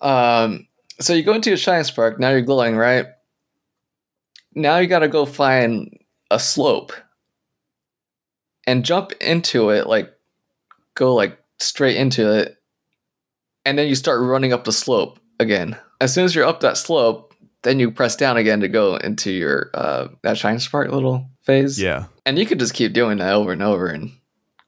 [0.00, 0.66] Um,
[0.98, 2.18] so you go into a shine spark.
[2.18, 3.06] Now you're glowing, right?
[4.54, 5.98] Now you got to go find
[6.30, 6.92] a slope
[8.66, 9.86] and jump into it.
[9.86, 10.10] Like,
[10.94, 12.56] go like straight into it,
[13.64, 15.76] and then you start running up the slope again.
[16.00, 17.29] As soon as you're up that slope,
[17.62, 21.80] then you press down again to go into your uh, that shine spark little phase.
[21.80, 22.06] yeah.
[22.26, 24.12] and you could just keep doing that over and over and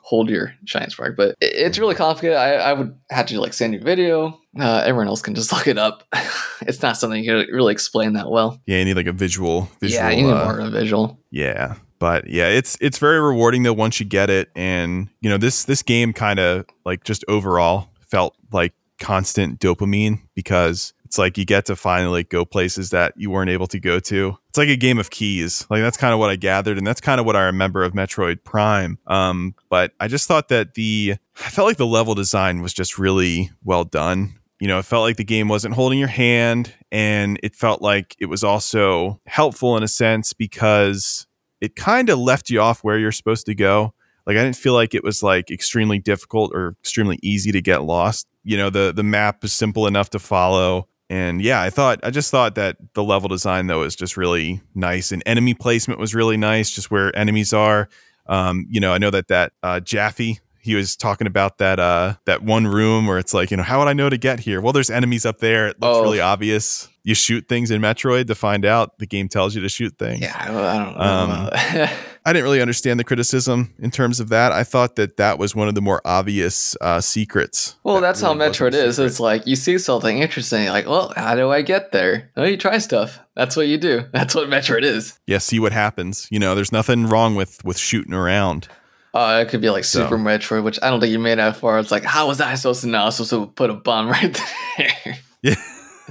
[0.02, 1.16] hold your shine spark.
[1.16, 2.36] But it, it's really complicated.
[2.36, 4.38] I, I would have to like send you a video.
[4.58, 6.04] Uh, everyone else can just look it up.
[6.62, 8.60] it's not something you can really explain that well.
[8.66, 9.70] Yeah, you need like a visual.
[9.80, 11.18] visual yeah, you need uh, more of a visual.
[11.30, 15.38] Yeah, but yeah, it's it's very rewarding though once you get it, and you know
[15.38, 21.36] this this game kind of like just overall felt like constant dopamine because it's like
[21.36, 24.38] you get to finally go places that you weren't able to go to.
[24.48, 25.66] It's like a game of keys.
[25.68, 27.92] Like that's kind of what I gathered, and that's kind of what I remember of
[27.92, 28.98] Metroid Prime.
[29.06, 32.98] Um, but I just thought that the I felt like the level design was just
[32.98, 34.38] really well done.
[34.58, 38.16] You know, it felt like the game wasn't holding your hand, and it felt like
[38.18, 41.26] it was also helpful in a sense because
[41.60, 43.92] it kind of left you off where you're supposed to go.
[44.26, 47.82] Like I didn't feel like it was like extremely difficult or extremely easy to get
[47.82, 48.26] lost.
[48.44, 50.88] You know, the the map is simple enough to follow.
[51.12, 54.62] And yeah, I thought I just thought that the level design though is just really
[54.74, 57.88] nice, and enemy placement was really nice, just where enemies are.
[58.26, 62.14] Um, you know, I know that that uh, Jaffe he was talking about that uh
[62.24, 64.60] that one room where it's like you know how would I know to get here?
[64.60, 65.66] Well, there's enemies up there.
[65.68, 66.02] It looks Oh.
[66.02, 66.88] really obvious.
[67.04, 68.96] You shoot things in Metroid to find out.
[68.98, 70.20] The game tells you to shoot things.
[70.22, 70.46] Yeah, I
[70.76, 71.82] I don't know.
[71.82, 71.88] Um.
[72.24, 74.52] I didn't really understand the criticism in terms of that.
[74.52, 77.76] I thought that that was one of the more obvious uh, secrets.
[77.82, 78.96] well, That that's how really wasn't Metroid is.
[78.96, 79.06] secret.
[79.06, 82.30] It's like you see something interesting, like, well, how do I get there?
[82.36, 83.18] Oh, you try stuff.
[83.34, 84.04] That's what you do.
[84.12, 85.18] That's what Metroid is.
[85.26, 86.28] yeah, see what happens.
[86.30, 88.68] You know, there's nothing wrong with with shooting around.
[89.14, 91.56] Uh, it could be like So- Super Metroid, which I don't think you made that
[91.56, 91.78] far.
[91.78, 92.98] It's like, how was I supposed to know?
[93.02, 94.40] I was supposed to put a bomb right
[94.78, 95.18] there.
[95.42, 95.54] Yeah.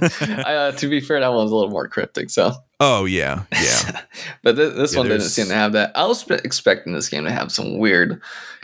[0.20, 2.30] I, uh, to be fair, that one was a little more cryptic.
[2.30, 4.00] So, oh yeah, yeah.
[4.42, 5.92] but th- this Yeah, one didn't seem to have that.
[5.96, 8.20] I was expecting this game to have some weird,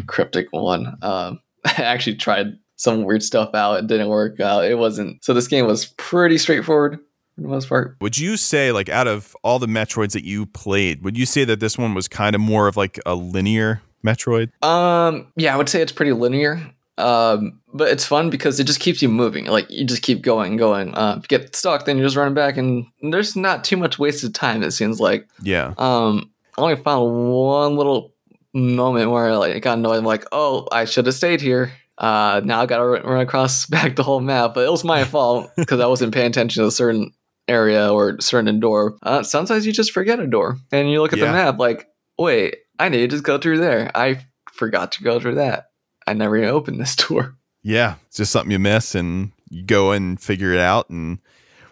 [0.06, 0.98] cryptic one.
[1.02, 3.78] Um, I actually tried some weird stuff out.
[3.78, 4.64] It didn't work out.
[4.64, 5.24] It wasn't.
[5.24, 6.98] So this game was pretty straightforward
[7.34, 7.96] for the most part.
[8.00, 11.44] Would you say like out of all the Metroids that you played, would you say
[11.44, 14.50] that this one was kind of more of like a linear Metroid?
[14.64, 16.74] Um, yeah, I would say it's pretty linear.
[16.98, 19.46] Um, but it's fun because it just keeps you moving.
[19.46, 20.94] Like you just keep going, going.
[20.94, 23.98] Uh, if you get stuck, then you're just running back, and there's not too much
[23.98, 24.62] wasted time.
[24.62, 25.28] It seems like.
[25.42, 25.74] Yeah.
[25.78, 28.12] Um, I only found one little
[28.52, 29.98] moment where like I got annoyed.
[29.98, 31.72] I'm like, oh, I should have stayed here.
[31.98, 35.04] Uh, now I gotta run, run across back the whole map, but it was my
[35.04, 37.12] fault because I wasn't paying attention to a certain
[37.46, 38.96] area or certain door.
[39.02, 41.26] Uh, sometimes you just forget a door, and you look at Yeah.
[41.26, 41.86] the map like,
[42.18, 43.90] wait, I need to just go through there.
[43.94, 44.20] I
[44.52, 45.67] forgot to go through that.
[46.08, 47.36] I never even opened this door.
[47.62, 47.96] Yeah.
[48.06, 51.18] It's just something you miss and you go and figure it out and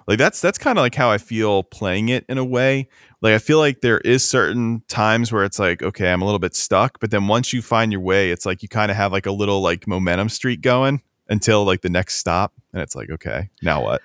[0.08, 2.88] like that's that's kind of like how I feel playing it in a way.
[3.22, 6.38] Like I feel like there is certain times where it's like okay, I'm a little
[6.38, 9.10] bit stuck, but then once you find your way, it's like you kind of have
[9.10, 13.10] like a little like momentum streak going until like the next stop and it's like
[13.10, 14.00] okay, now what?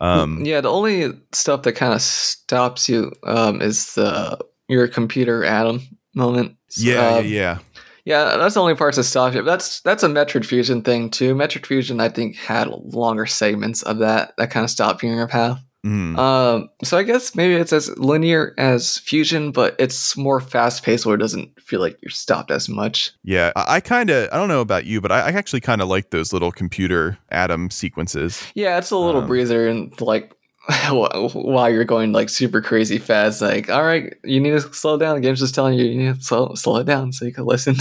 [0.00, 5.42] Um yeah, the only stuff that kind of stops you um, is the your computer
[5.42, 5.80] ADAM
[6.14, 6.56] moment.
[6.76, 7.58] yeah, Um, yeah, yeah.
[8.04, 9.42] Yeah, that's the only parts that stop you.
[9.42, 11.34] That's that's a Metroid Fusion thing too.
[11.34, 15.16] Metroid Fusion, I think, had longer segments of that that kind of stop you in
[15.16, 15.58] your path.
[15.86, 16.16] Mhm.
[16.18, 21.04] Um, so I guess maybe it's as linear as Fusion, but it's more fast paced
[21.04, 23.12] where it doesn't feel like you're stopped as much.
[23.22, 25.82] Yeah, I, I kind of I don't know about you, but I, I actually kind
[25.82, 28.42] of like those little computer ADAM sequences.
[28.54, 30.32] Yeah, it's a little Um, breather and like
[30.90, 35.14] while you're going like super crazy fast, like all right, you need to slow down.
[35.16, 37.44] The game's just telling you you need to slow slow it down so you can
[37.46, 37.76] listen.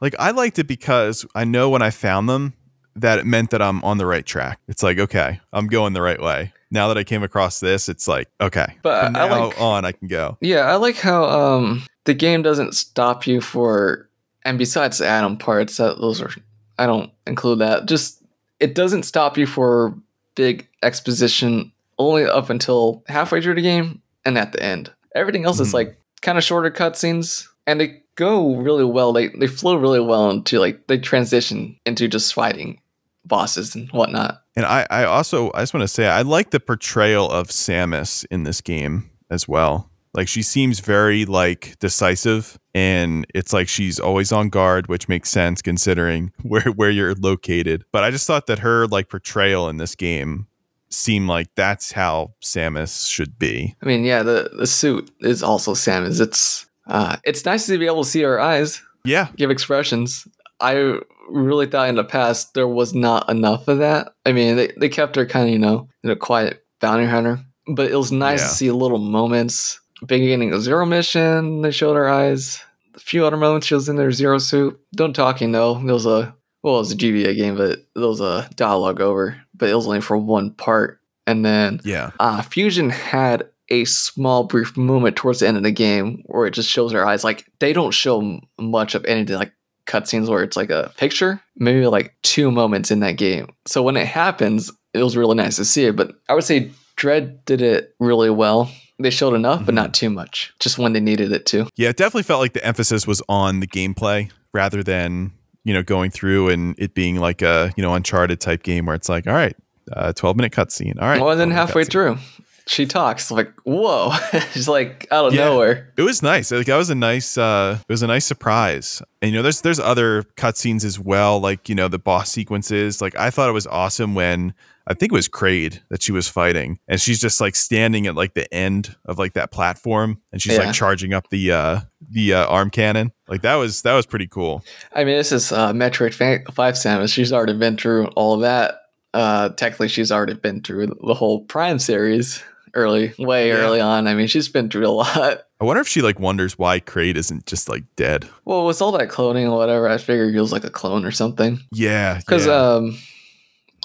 [0.00, 2.54] Like I liked it because I know when I found them
[2.96, 4.60] that it meant that I'm on the right track.
[4.68, 6.52] It's like okay, I'm going the right way.
[6.70, 9.84] Now that I came across this, it's like okay, But from I now like- on
[9.84, 10.38] I can go.
[10.40, 14.08] Yeah, I like how um the game doesn't stop you for
[14.44, 16.30] and besides the ADAM parts, that those are
[16.78, 17.86] I don't include that.
[17.86, 18.22] Just
[18.60, 19.94] it doesn't stop you for
[20.34, 24.90] big exposition only up until halfway through the game and at the end.
[25.14, 25.74] Everything else is Mhm.
[25.74, 29.12] like kind of shorter cutscenes and they go really well.
[29.12, 32.80] They they flow really well into like they transition into just fighting
[33.24, 34.42] bosses and whatnot.
[34.56, 38.24] And I, I also I just want to say I like the portrayal of Samus
[38.30, 39.90] in this game as well.
[40.14, 45.30] Like she seems very like decisive and it's like she's always on guard, which makes
[45.30, 47.84] sense considering where where you're located.
[47.92, 50.46] But I just thought that her like portrayal in this game
[50.92, 53.74] seemed like that's how Samus should be.
[53.82, 56.20] I mean, yeah, the the suit is also Samus.
[56.20, 59.28] It's uh it's nice to be able to see her eyes Yeah.
[59.36, 60.26] give expressions.
[60.60, 64.12] I really thought in the past there was not enough of that.
[64.26, 67.40] I mean, they, they kept her kind of, you know, in a quiet bounty hunter,
[67.74, 68.46] but it was nice Yeah.
[68.48, 69.80] to see little moments.
[70.06, 72.60] Beginning of Zero Mission, they showed her eyes.
[72.94, 74.78] A few other moments she was in their Zero suit.
[74.94, 75.74] Don't talking though.
[75.74, 79.40] There was a, well, it was a GBA game, but there was a dialogue over,
[79.54, 81.00] but it was only for one part.
[81.26, 82.10] And then Yeah.
[82.18, 86.52] uh, Fusion had a small brief moment towards the end of the game where it
[86.52, 87.24] just shows her eyes.
[87.24, 89.52] Like they don't show much of anything, like
[89.86, 93.48] cutscenes where it's like a picture, maybe like two moments in that game.
[93.66, 95.96] So when it happens, it was really nice to see it.
[95.96, 98.70] But I would say Dread did it really well.
[98.98, 99.66] They showed enough, mm-hmm.
[99.66, 100.52] but not too much.
[100.60, 101.66] Just when they needed it to.
[101.76, 105.32] Yeah, it definitely felt like the emphasis was on the gameplay rather than
[105.64, 108.94] you know going through and it being like a you know Uncharted type game where
[108.94, 109.56] it's like, all right,
[109.92, 111.00] uh, 12 minute cutscene.
[111.00, 111.20] All right.
[111.20, 112.18] Well, and then halfway through,
[112.66, 114.12] she talks like whoa.
[114.52, 115.92] She's like out of yeah, nowhere.
[115.96, 116.50] It was nice.
[116.50, 119.02] Like that was a nice uh it was a nice surprise.
[119.20, 123.00] And you know there's there's other cutscenes as well like you know the boss sequences.
[123.00, 124.54] Like i thought it was awesome when
[124.86, 128.14] i think it was Kraid that she was fighting and she's just like standing at
[128.14, 130.64] like the end of like that platform and she's yeah.
[130.64, 133.12] like charging up the uh the uh, arm cannon.
[133.28, 134.64] Like that was that was pretty cool.
[134.92, 138.82] I mean this is uh metroid 5 samus she's already been through all of that.
[139.14, 142.42] Uh technically she's already been through the whole prime series
[142.74, 143.54] early, way yeah.
[143.54, 144.06] early on.
[144.06, 145.42] I mean, she's been through a lot.
[145.60, 148.28] I wonder if she like wonders why Kraid isn't just like dead.
[148.44, 151.10] Well, with all that cloning or whatever, I figured he was like a clone or
[151.10, 151.60] something.
[151.70, 152.52] Yeah, because yeah.
[152.54, 152.98] um,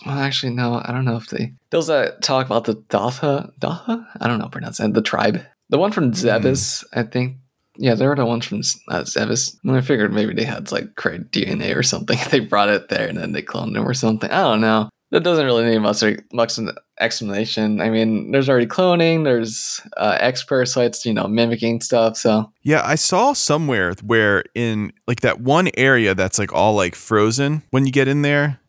[0.06, 1.54] well, actually, no, I don't know if they.
[1.70, 4.94] Those that talk about the Datha, Datha, I don't know pronounce that.
[4.94, 6.84] The tribe, the one from Zebes, mm.
[6.94, 7.38] I think.
[7.80, 9.06] Yeah, they were the ones from uh.
[9.16, 12.18] And I figured maybe they had like Kraid DNA or something.
[12.32, 14.32] they brought it there and then they cloned him or something.
[14.32, 16.60] I don't know that doesn't really need much much
[17.00, 17.80] explanation.
[17.80, 22.18] I mean, there's already cloning, there's uh, X parasites, you know, mimicking stuff.
[22.18, 26.96] So yeah, I saw somewhere where in like that one area that's like all like
[26.96, 28.60] frozen when you get in there.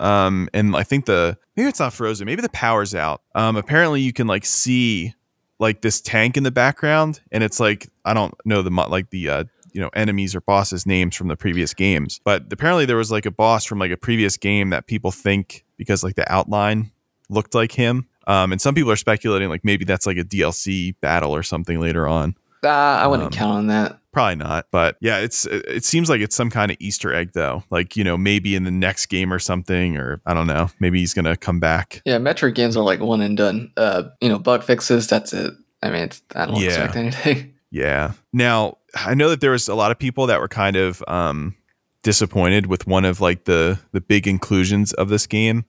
[0.00, 3.22] Um, and I think the maybe it's not frozen, maybe the power's out.
[3.34, 5.14] Um, apparently you can like see
[5.60, 9.28] like this tank in the background, and it's like I don't know the like the
[9.28, 12.20] uh, you know enemies or bosses names from the previous games.
[12.24, 15.64] But apparently there was like a boss from like a previous game that people think
[15.76, 16.92] because like the outline
[17.28, 18.08] looked like him.
[18.26, 21.78] Um, and some people are speculating like maybe that's like a dlc battle or something
[21.78, 22.34] later on.
[22.62, 23.98] Uh, i wouldn't um, count on that.
[24.12, 24.66] probably not.
[24.70, 27.64] But yeah it's it seems like it's some kind of easter egg though.
[27.68, 31.00] Like you know maybe in the next game or something or i don't know maybe
[31.00, 32.00] he's gonna come back.
[32.06, 33.72] Yeah metroid games are like one and done.
[33.76, 35.52] Uh you know bug fixes that's it.
[35.82, 36.68] I mean i don't yeah.
[36.68, 37.50] expect anything.
[37.74, 38.12] Yeah.
[38.32, 41.54] Now I know that there was a lot of people that were kind of um,
[42.02, 45.64] disappointed with one of like the the big inclusions of this game,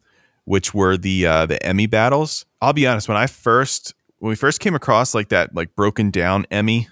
[0.45, 2.45] which were the uh, the Emmy battles.
[2.61, 6.11] I'll be honest, when I first when we first came across like that like broken
[6.11, 6.87] down Emmy,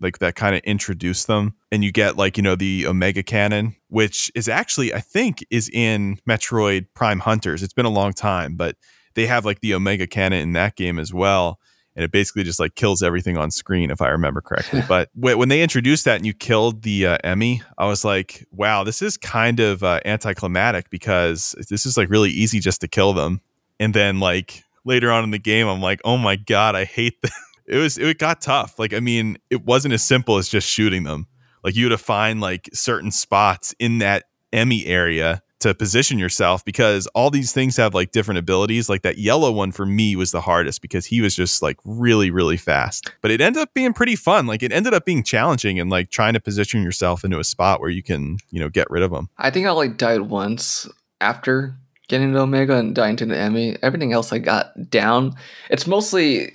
[0.00, 3.74] like that kind of introduced them, and you get like you know the Omega Cannon,
[3.88, 7.62] which is actually I think is in Metroid Prime Hunters.
[7.62, 8.76] It's been a long time, but
[9.14, 11.58] they have like the Omega Cannon in that game as well
[11.94, 14.82] and it basically just like kills everything on screen if i remember correctly.
[14.88, 18.84] But when they introduced that and you killed the uh, emmy i was like wow
[18.84, 23.12] this is kind of uh, anticlimactic because this is like really easy just to kill
[23.12, 23.40] them.
[23.80, 27.20] And then like later on in the game i'm like oh my god i hate
[27.22, 27.32] this
[27.66, 28.78] it was it got tough.
[28.78, 31.26] Like i mean it wasn't as simple as just shooting them.
[31.64, 36.64] Like you had to find like certain spots in that emmy area to position yourself
[36.64, 38.88] because all these things have like different abilities.
[38.88, 42.30] Like that yellow one for me was the hardest because he was just like really,
[42.30, 43.12] really fast.
[43.20, 44.46] But it ended up being pretty fun.
[44.46, 47.80] Like it ended up being challenging and like trying to position yourself into a spot
[47.80, 49.28] where you can, you know, get rid of them.
[49.38, 50.88] I think I like died once
[51.20, 51.74] after
[52.08, 53.76] getting to Omega and dying to the Emmy.
[53.82, 55.34] Everything else I got down.
[55.70, 56.54] It's mostly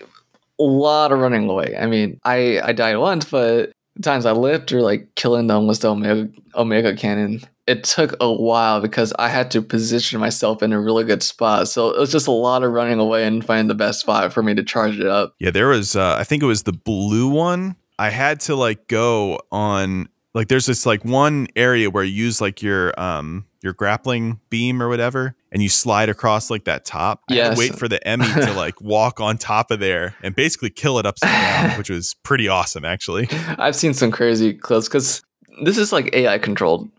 [0.60, 1.76] a lot of running away.
[1.80, 5.82] I mean, I I died once, but times I lived or like killing them with
[5.82, 10.72] the Omega Omega cannon it took a while because I had to position myself in
[10.72, 11.68] a really good spot.
[11.68, 14.42] So it was just a lot of running away and finding the best spot for
[14.42, 15.36] me to charge it up.
[15.40, 17.76] Yeah, there was uh, I think it was the blue one.
[18.00, 22.40] I had to like go on like there's this like one area where you use
[22.40, 27.24] like your um your grappling beam or whatever and you slide across like that top.
[27.30, 27.56] Yeah.
[27.58, 31.06] Wait for the Emmy to like walk on top of there and basically kill it
[31.06, 33.28] upside down, which was pretty awesome actually.
[33.58, 35.24] I've seen some crazy clips because
[35.64, 36.90] this is like AI controlled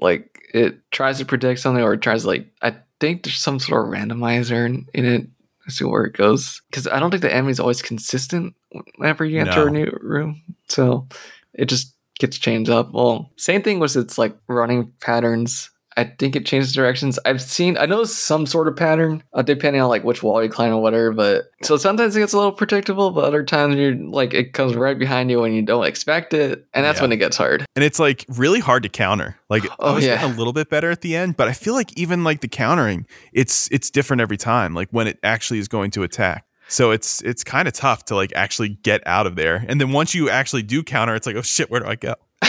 [0.00, 3.58] like it tries to predict something or it tries to like I think there's some
[3.58, 5.26] sort of randomizer in, in it
[5.64, 8.54] to see where it goes because I don't think the enemy is always consistent
[8.96, 9.66] whenever you enter no.
[9.66, 11.06] a new room, so
[11.54, 12.92] it just gets changed up.
[12.92, 17.18] Well, same thing with its like running patterns I think it changes directions.
[17.24, 20.48] I've seen, I know some sort of pattern, uh, depending on like which wall you
[20.48, 21.12] climb or whatever.
[21.12, 24.74] But so sometimes it gets a little predictable, but other times you're like it comes
[24.74, 27.02] right behind you when you don't expect it, and that's yeah.
[27.02, 27.66] when it gets hard.
[27.74, 29.36] And it's like really hard to counter.
[29.48, 30.24] Like oh, I was yeah.
[30.24, 33.06] a little bit better at the end, but I feel like even like the countering,
[33.32, 34.74] it's it's different every time.
[34.74, 36.46] Like when it actually is going to attack.
[36.68, 39.64] So it's it's kind of tough to like actually get out of there.
[39.68, 42.14] And then once you actually do counter, it's like, oh shit, where do I go?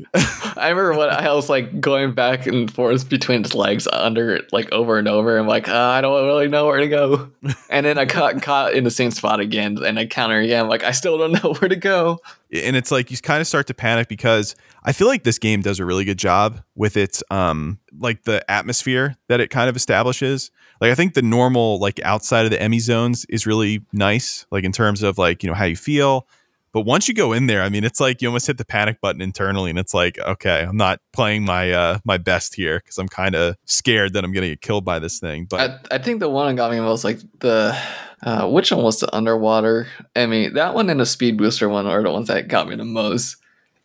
[0.56, 4.70] I remember when I was like going back and forth between his legs under like
[4.72, 5.38] over and over.
[5.38, 7.30] I'm like, oh, I don't really know where to go.
[7.70, 10.64] And then I got caught in the same spot again and I counter again.
[10.64, 12.20] I'm like, I still don't know where to go.
[12.52, 15.62] and it's like you kind of start to panic because I feel like this game
[15.62, 19.76] does a really good job with its um like the atmosphere that it kind of
[19.76, 20.50] establishes.
[20.80, 24.64] Like I think the normal like outside of the Emmy zones is really nice, like
[24.64, 26.26] in terms of like you know how you feel.
[26.72, 29.00] But once you go in there, I mean, it's like you almost hit the panic
[29.00, 32.98] button internally, and it's like, okay, I'm not playing my uh my best here because
[32.98, 35.46] I'm kind of scared that I'm gonna get killed by this thing.
[35.48, 37.78] But I, I think the one that got me most like the
[38.22, 41.86] uh, which one was the underwater I mean, That one and the speed booster one
[41.86, 43.36] are the ones that got me the most.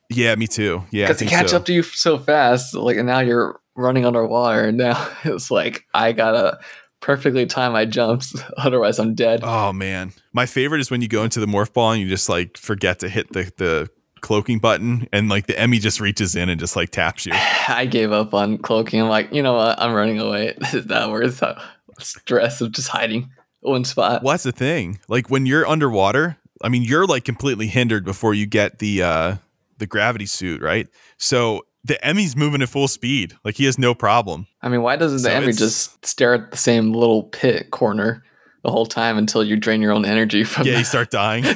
[0.09, 0.83] yeah, me too.
[0.91, 1.57] Yeah, because they catch so.
[1.57, 2.73] up to you so fast.
[2.73, 6.59] Like, and now you're running underwater, and now it's like I gotta
[6.99, 9.41] perfectly time my jumps, otherwise I'm dead.
[9.43, 12.29] Oh man, my favorite is when you go into the morph ball and you just
[12.29, 13.89] like forget to hit the the
[14.21, 17.33] cloaking button, and like the Emmy just reaches in and just like taps you.
[17.67, 19.01] I gave up on cloaking.
[19.01, 19.79] I'm like, you know what?
[19.79, 20.55] I'm running away.
[20.59, 21.61] This is not worth the
[21.99, 23.31] stress of just hiding
[23.61, 24.23] one spot.
[24.23, 24.99] Well, that's the thing.
[25.07, 29.35] Like when you're underwater, I mean, you're like completely hindered before you get the uh
[29.77, 30.87] the gravity suit, right?
[31.17, 33.35] So the Emmy's moving at full speed.
[33.43, 34.47] Like he has no problem.
[34.61, 38.23] I mean, why doesn't the So Emmy just stare at the same little pit corner
[38.63, 41.43] the whole time until you drain your own energy from Yeah, you start dying.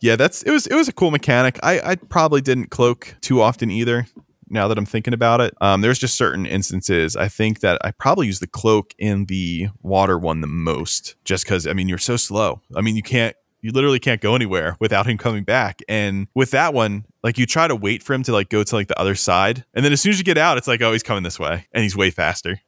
[0.00, 1.58] yeah, that's it was it was a cool mechanic.
[1.62, 4.06] I I probably didn't cloak too often either.
[4.48, 7.90] Now that I'm thinking about it, um, there's just certain instances I think that I
[7.90, 11.98] probably use the cloak in the water one the most, just because I mean you're
[11.98, 12.62] so slow.
[12.74, 15.80] I mean you can't you literally can't go anywhere without him coming back.
[15.88, 18.74] And with that one, like you try to wait for him to like go to
[18.76, 20.92] like the other side, and then as soon as you get out, it's like oh
[20.92, 22.60] he's coming this way, and he's way faster.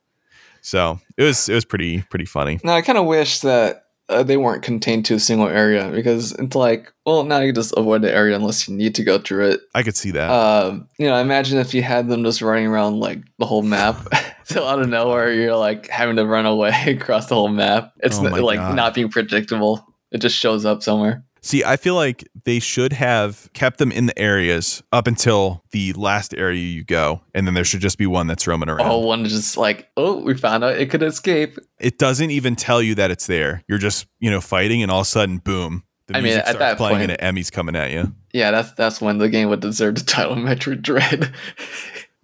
[0.60, 2.58] So it was it was pretty pretty funny.
[2.64, 6.32] Now I kind of wish that uh, they weren't contained to a single area because
[6.32, 9.50] it's like, well, now you just avoid the area unless you need to go through
[9.50, 9.60] it.
[9.74, 10.30] I could see that.
[10.30, 13.98] Um, you know, imagine if you had them just running around like the whole map.
[14.44, 17.92] so out of nowhere, you're like having to run away across the whole map.
[18.00, 18.74] It's Oh like God.
[18.74, 19.86] not being predictable.
[20.10, 21.22] It just shows up somewhere.
[21.40, 25.92] See, I feel like they should have kept them in the areas up until the
[25.94, 28.90] last area you go, and then there should just be one that's roaming around.
[28.90, 31.58] Oh, one is just like, oh, we found out it could escape.
[31.78, 33.62] It doesn't even tell you that it's there.
[33.68, 36.44] You're just, you know, fighting, and all of a sudden, boom, the I mean, music
[36.46, 38.12] at starts playing, point- and an Emmy's coming at you.
[38.32, 41.32] Yeah, that's that's when the game would deserve the title Metroid Dread.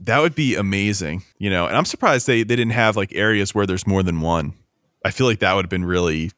[0.01, 1.67] That would be amazing, you know.
[1.67, 4.53] And I'm surprised they they didn't have like areas where there's more than one.
[5.05, 6.33] I feel like that would have been really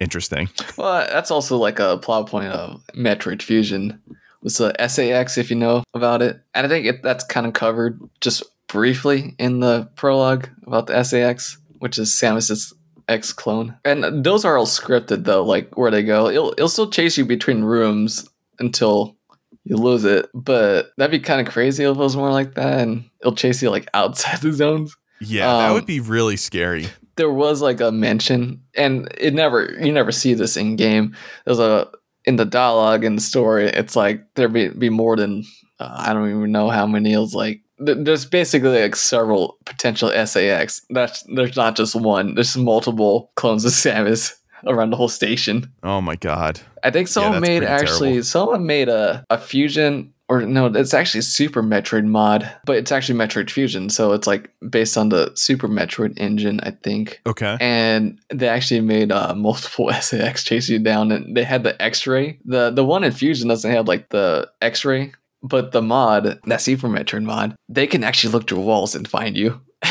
[0.00, 0.48] interesting.
[0.76, 4.00] well, that's also like a plot point of Metroid Fusion.
[4.42, 7.54] Was the SAX, if you know about it, and I think it, that's kind of
[7.54, 12.72] covered just briefly in the prologue about the SAX, which is Samus's
[13.08, 13.76] X clone.
[13.84, 16.28] And those are all scripted though, like where they go.
[16.28, 18.28] It'll it'll still chase you between rooms
[18.60, 19.16] until
[19.64, 22.78] you lose it, but that'd be kind of crazy if it was more like that,
[22.80, 24.96] and it'll chase you like outside the zones.
[25.20, 26.86] Yeah, that Um, would be really scary.
[27.18, 31.14] There was like a mention and it never you never see this in game
[31.44, 31.86] there's a
[32.24, 35.44] in the dialogue in the story it's like there be, be more than
[35.80, 40.80] uh, i don't even know how many was like there's basically like several potential sax
[40.90, 44.32] that's there's not just one there's multiple clones of samus
[44.66, 46.60] around the whole station Oh my god.
[46.82, 48.24] i think someone that's made actually terrible.
[48.24, 53.18] someone made a, a fusion or no it's actually super metroid mod but it's actually
[53.18, 57.56] metroid fusion so it's like based on the super metroid engine i think Okay.
[57.60, 62.38] and they actually made uh, multiple SAX chase you down, and they had the X-ray.
[62.44, 65.12] the The one in Fusion doesn't have like the X-ray,
[65.42, 69.36] but the mod, that Super Metroid mod, they can actually look through walls and find
[69.36, 69.60] you.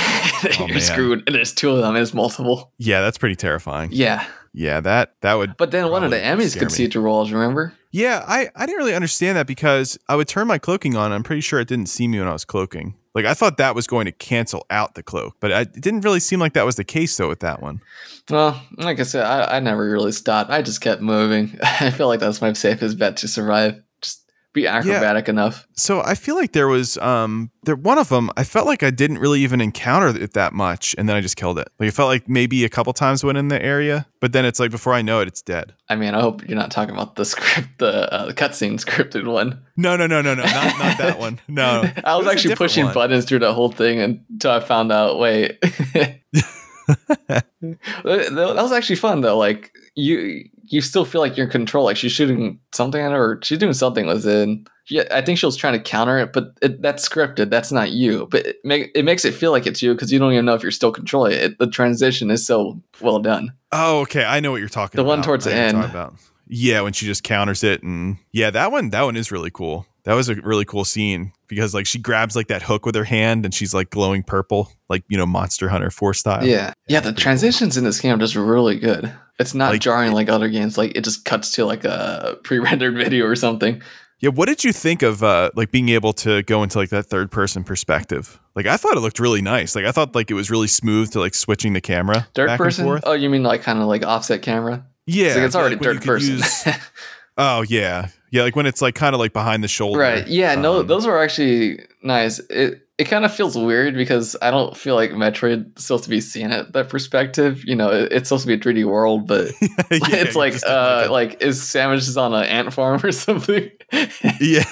[0.59, 1.95] You're Oh, screwed, and there's two of them.
[1.95, 2.71] and It's multiple.
[2.77, 3.89] Yeah, that's pretty terrifying.
[3.91, 6.73] Yeah, Yeah, that that would but then one of the Emmys could me.
[6.73, 7.31] see through walls.
[7.31, 7.73] Remember?
[7.91, 11.11] Yeah, I, I didn't really understand that because I would turn my cloaking on.
[11.11, 12.95] I'm pretty sure it didn't see me when I was cloaking.
[13.15, 16.01] Like I thought that was going to cancel out the cloak, but I, it didn't
[16.01, 17.81] really seem like that was the case though with that one.
[18.29, 20.51] Well, like I said, I, I never really stopped.
[20.51, 21.57] I just kept moving.
[21.63, 23.81] I feel like that's my safest bet to survive.
[24.57, 25.67] Be acrobatic enough.
[25.73, 28.31] So I feel like there was um there one of them.
[28.35, 31.35] I felt like I didn't really even encounter it that much, and then I just
[31.35, 31.69] killed it.
[31.79, 34.59] Like it felt like maybe a couple times went in the area, but then it's
[34.59, 35.75] like before I know it, it's dead.
[35.89, 39.61] I mean, I hope you're not talking about the script, the uh, cutscene scripted one.
[39.75, 41.39] No, no, no, no, no, not not that one.
[41.47, 42.95] No, I It was actually pushing one.
[42.95, 45.19] buttons through the whole thing until I found out.
[45.19, 45.61] Wait,
[47.27, 47.43] that
[48.35, 49.37] was actually fun though.
[49.37, 51.85] Like you, you still feel like you're in control.
[51.85, 54.47] Like she's shooting something at her, or she's doing something with it.
[54.47, 57.49] And yeah, I think she was trying to counter it, but it, that's scripted.
[57.49, 58.27] That's not you.
[58.31, 60.53] But it, make, it makes it feel like it's you because you don't even know
[60.53, 61.59] if you're still controlling it.
[61.59, 63.53] The transition is so well done.
[63.71, 64.23] Oh, okay.
[64.23, 65.03] I know what you're talking about.
[65.03, 65.17] The about.
[65.17, 65.91] one towards the know what you're end.
[65.91, 66.15] About.
[66.49, 69.85] Yeah, when she just counters it, and yeah, that one, that one is really cool.
[70.05, 73.03] That was a really cool scene because like she grabs like that hook with her
[73.03, 76.45] hand and she's like glowing purple, like you know Monster Hunter Four style.
[76.45, 77.01] Yeah, yeah.
[77.01, 79.13] The transitions in this game are just really good.
[79.39, 80.77] It's not Like- jarring like other games.
[80.77, 83.81] Like it just cuts to like a pre-rendered video or something.
[84.19, 87.05] Yeah, what did you think of uh like being able to go into like that
[87.05, 88.39] third person perspective?
[88.55, 89.75] Like I thought it looked really nice.
[89.75, 92.99] Like I thought like it was really smooth to like switching the camera Third person?
[93.03, 94.85] Oh, you mean like kind of like offset camera?
[95.05, 96.37] Yeah, It's like it's already like third person.
[96.37, 96.67] use-
[97.37, 99.99] oh yeah, yeah, like when it's like kind of like behind the shoulder.
[99.99, 100.27] right.
[100.27, 100.55] Yeah.
[100.55, 102.39] No, Um, those were actually nice.
[102.49, 106.09] It it kind of feels weird because I don't feel like Metroid is supposed to
[106.09, 107.63] be seen at that perspective.
[107.65, 111.05] You know, it- it's supposed to be a 3D world, but Yeah, it's like uh
[111.07, 113.69] a- like is Samus on an ant farm or something?
[114.41, 114.63] yeah.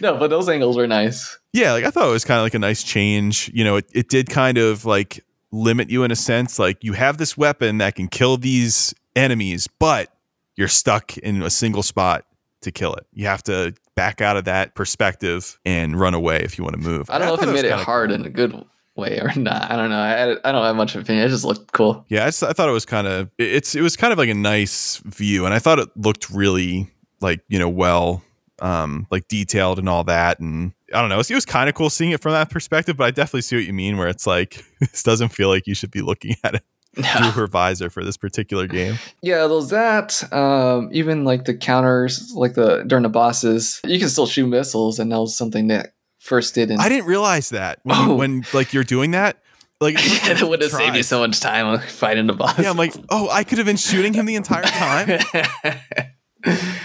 [0.00, 1.38] no, but those angles were nice.
[1.52, 3.50] Yeah, like I thought it was kind of like a nice change.
[3.54, 6.58] You know, it, it did kind of like limit you in a sense.
[6.58, 10.12] Like you have this weapon that can kill these enemies, but
[10.56, 12.24] you're stuck in a single spot
[12.62, 13.06] to kill it.
[13.12, 16.80] You have to back out of that perspective and run away if you want to
[16.80, 17.10] move.
[17.10, 18.18] I don't know if thought it made it hard cool.
[18.18, 18.64] in a good
[18.96, 19.70] way or not.
[19.70, 19.98] I don't know.
[19.98, 21.26] I, I don't have much opinion.
[21.26, 22.06] It just looked cool.
[22.08, 24.30] Yeah, I, just, I thought it was kind of it's it was kind of like
[24.30, 26.90] a nice view, and I thought it looked really
[27.20, 28.22] like you know well
[28.62, 31.68] um like detailed and all that, and I don't know, it was, it was kind
[31.68, 32.96] of cool seeing it from that perspective.
[32.96, 35.74] But I definitely see what you mean, where it's like this doesn't feel like you
[35.74, 36.64] should be looking at it
[36.94, 38.96] through her visor for this particular game.
[39.22, 40.32] yeah, there's that.
[40.32, 44.98] Um, even like the counters, like the during the bosses, you can still shoot missiles,
[44.98, 46.70] and that was something that first did.
[46.70, 48.14] In, I didn't realize that when Oh.
[48.16, 49.40] when like you're doing that,
[49.80, 52.58] like yeah, that would have saved you so much time on fighting the boss.
[52.58, 55.20] Yeah, I'm like, oh, I could have been shooting him the entire time.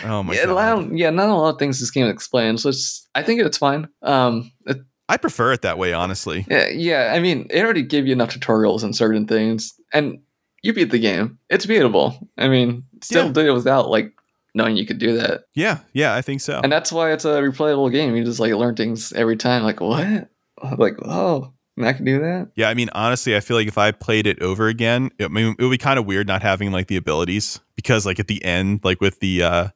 [0.04, 0.54] Oh my yeah, god,
[0.84, 2.62] lot- yeah, not a lot of things this game explains.
[2.64, 2.72] So
[3.16, 3.88] I think it's fine.
[4.02, 4.78] Um, it,
[5.08, 6.46] I prefer it that way, honestly.
[6.50, 10.20] yeah, yeah, I mean, it already gave you enough tutorials on certain things, and
[10.64, 11.38] you beat the game.
[11.50, 12.28] It's beatable.
[12.38, 13.32] I mean, still Yeah.
[13.32, 14.12] did it without like
[14.56, 16.60] knowing you could do that, Yeah, yeah, I think so.
[16.64, 18.16] and that's why it's a replayable game.
[18.16, 19.64] You just like learn things every time.
[19.64, 20.30] Like what?
[20.78, 22.50] Like oh, I can do that.
[22.56, 25.28] Yeah, I mean, honestly, I feel like if I played it over again, it, I
[25.28, 28.28] mean, it would be kind of weird not having like the abilities because, like, at
[28.28, 29.68] the end, like with the uh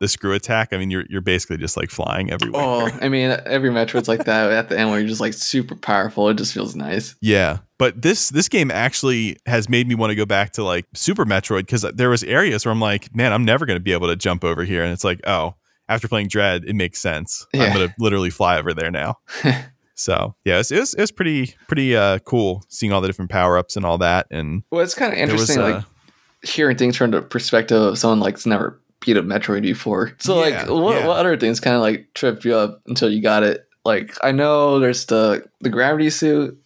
[0.00, 2.62] the screw attack, I mean, you're you're basically just like flying everywhere.
[2.62, 5.74] Oh, I mean, every Metroid's like that at the end where you're just like super
[5.74, 6.28] powerful.
[6.28, 7.14] It just feels nice.
[7.20, 10.86] Yeah, but this this game actually has made me want to go back to like
[10.94, 13.92] Super Metroid because there was areas where I'm like, man, I'm never going to be
[13.92, 15.54] able to jump over here, and it's like, oh,
[15.88, 17.46] after playing Dread, it makes sense.
[17.52, 17.64] Yeah.
[17.64, 19.18] I'm going to literally fly over there now.
[19.94, 23.06] so yeah, it was, it was it was pretty pretty uh cool seeing all the
[23.06, 25.76] different power ups and all that, and Well, it's kind of there was interesting, uh,
[25.76, 25.84] like
[26.48, 30.14] hearing things from the perspective of someone like's never beat a Metroid before.
[30.18, 31.06] So, Yeah, like, what, yeah.
[31.06, 33.68] what other things kind of like tripped you up until you got it?
[33.84, 36.58] Like, I know there's the the gravity suit.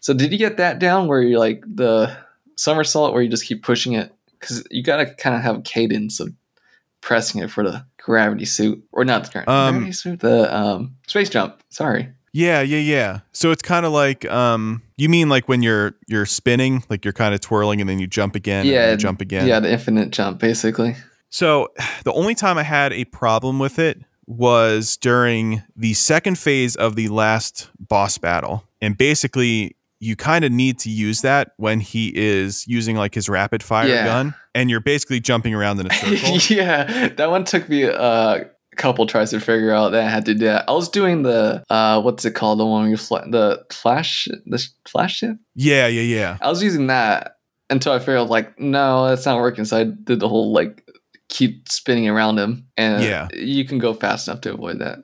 [0.00, 2.16] So, did you get that down where you're like the
[2.56, 4.12] somersault where you just keep pushing it?
[4.40, 6.32] Because you got to kind of have a cadence of
[7.00, 10.96] pressing it for the gravity suit, or not the gra- Um, gravity suit, the um,
[11.06, 11.62] space jump.
[11.68, 12.08] Sorry.
[12.32, 13.20] Yeah, yeah, yeah.
[13.32, 17.12] So it's kind of like um you mean like when you're you're spinning, like you're
[17.12, 19.46] kind of twirling and then you jump again and Yeah, jump again.
[19.46, 20.96] Yeah, the infinite jump, basically.
[21.32, 21.68] So
[22.04, 26.94] the only time I had a problem with it was during the second phase of
[26.94, 28.62] the last boss battle.
[28.80, 33.28] And basically you kind of need to use that when he is using like his
[33.28, 34.04] rapid fire Yeah.
[34.04, 36.56] gun and you're basically jumping around in a circle.
[36.56, 40.34] yeah, that one took me a couple tries to figure out that I had to
[40.34, 40.64] do that.
[40.68, 42.58] I was doing the uh, what's it called?
[42.58, 45.38] The one where you fly, the flash, the sh- flash shift.
[45.54, 46.38] yeah, yeah, yeah.
[46.40, 47.36] I was using that
[47.70, 49.64] until I figured out like, no, that's not working.
[49.66, 50.84] So I did the whole like
[51.32, 53.28] keep spinning around him, and Yeah.
[53.34, 54.98] you can go fast enough to avoid that.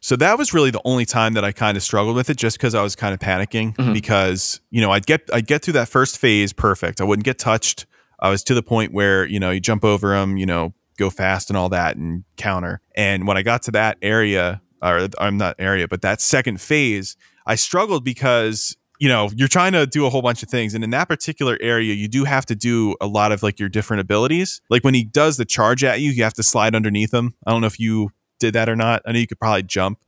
[0.00, 2.58] So that was really the only time that I kind of struggled with it, just
[2.58, 3.74] because I was kind of panicking.
[3.76, 3.94] Mhm.
[3.94, 7.00] Because you know, I'd get I'd get through that first phase perfect.
[7.00, 7.86] I wouldn't get touched.
[8.20, 11.08] I was to the point where you know you jump over them, you know, go
[11.10, 12.80] fast and all that, and counter.
[12.94, 17.16] And when I got to that area, or I'm not area, but that second phase,
[17.46, 20.82] I struggled because you know you're trying to do a whole bunch of things, and
[20.82, 24.00] in that particular area, you do have to do a lot of like your different
[24.00, 24.62] abilities.
[24.70, 27.34] Like when he does the charge at you, you have to slide underneath him.
[27.46, 29.02] I don't know if you did that or not.
[29.04, 29.98] I know you could probably jump,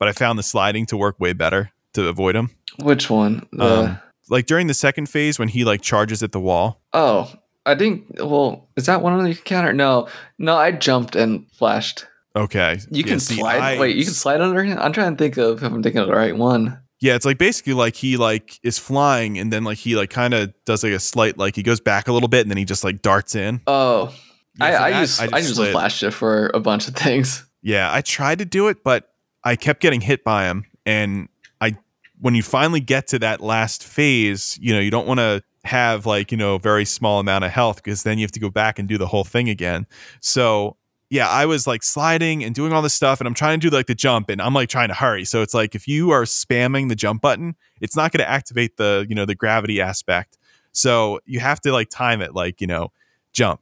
[0.00, 2.50] but I found the sliding to work way better to avoid him.
[2.82, 3.46] Which one?
[3.60, 6.80] Um, like during the second phase when he like charges at the wall.
[6.92, 7.32] oh,
[7.64, 8.06] I think.
[8.18, 9.72] Well, is that one on the counter?
[9.72, 10.08] No,
[10.38, 12.04] no, I jumped and flashed.
[12.36, 13.60] Okay, You Yeah, can see, slide.
[13.60, 14.76] I- Wait, you can slide under him.
[14.80, 16.80] I'm trying to think of if I'm thinking of the right one.
[17.04, 20.32] Yeah, it's like basically like he like is flying and then like he like kind
[20.32, 22.64] of does like a slight like he goes back a little bit and then he
[22.64, 23.60] just like darts in.
[23.66, 24.14] Oh,
[24.58, 27.44] I, I that, use I, just use a flash shift for a bunch of things.
[27.60, 29.12] Yeah, I tried to do it, but
[29.44, 30.64] I kept getting hit by him.
[30.86, 31.28] And
[31.60, 31.76] I,
[32.22, 36.06] when you finally get to that last phase, you know, you don't want to have
[36.06, 38.48] like, you know, a very small amount of health because then you have to go
[38.48, 39.86] back and do the whole thing again.
[40.20, 40.78] So
[41.10, 43.74] yeah, I was like sliding and doing all this stuff, and I'm trying to do
[43.74, 45.24] like the jump, and I'm like trying to hurry.
[45.24, 48.76] So it's like if you are spamming the jump button, it's not going to activate
[48.76, 50.38] the you know the gravity aspect.
[50.72, 52.90] So you have to like time it, like you know,
[53.32, 53.60] jump,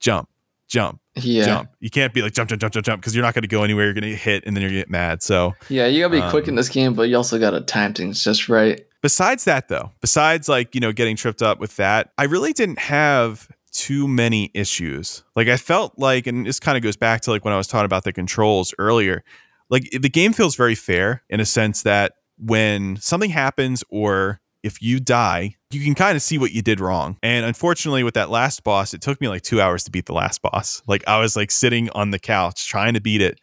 [0.00, 0.28] jump,
[0.68, 1.44] jump, Yeah.
[1.44, 1.70] jump.
[1.80, 3.64] You can't be like jump, jump, jump, jump, jump because you're not going to go
[3.64, 3.86] anywhere.
[3.86, 5.22] You're going to get hit, and then you're going to get mad.
[5.22, 7.94] So Yeah, you gotta be quick Um, in this game, but you also gotta time
[7.94, 8.80] things just right.
[9.00, 12.78] besides that though besides like you know getting tripped up with that i really didn't
[12.78, 15.24] have too many issues.
[15.34, 17.66] Like i felt like and this kind of goes back to like when i was
[17.66, 19.24] talking about the controls earlier
[19.70, 24.82] like the game feels very fair in a sense that when something happens or if
[24.82, 27.16] you die you can kind of see what you did wrong.
[27.22, 30.12] And unfortunately with that last boss it took me like two hours to beat the
[30.12, 30.82] last boss.
[30.86, 33.40] Like i was like sitting on the couch trying to beat it.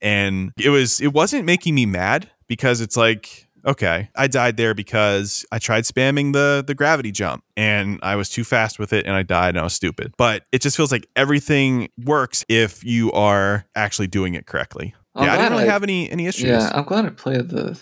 [0.00, 4.08] And it was it wasn't making me mad because it's like okay.
[4.16, 8.44] I died there because i tried spamming the the gravity jump and i was too
[8.44, 10.14] fast with it and i died and i was stupid.
[10.16, 14.94] But it just feels like everything works if you are actually doing it correctly.
[15.14, 16.44] I'm yeah i didn't really I- have any any issues.
[16.48, 17.80] Yeah, I'm glad I played the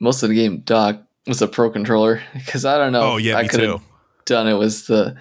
[0.00, 0.60] most of the game.
[0.60, 3.02] Dock was a pro controller because I don't know.
[3.12, 3.72] oh yeah I me could too.
[3.72, 3.82] have
[4.24, 5.16] done it with the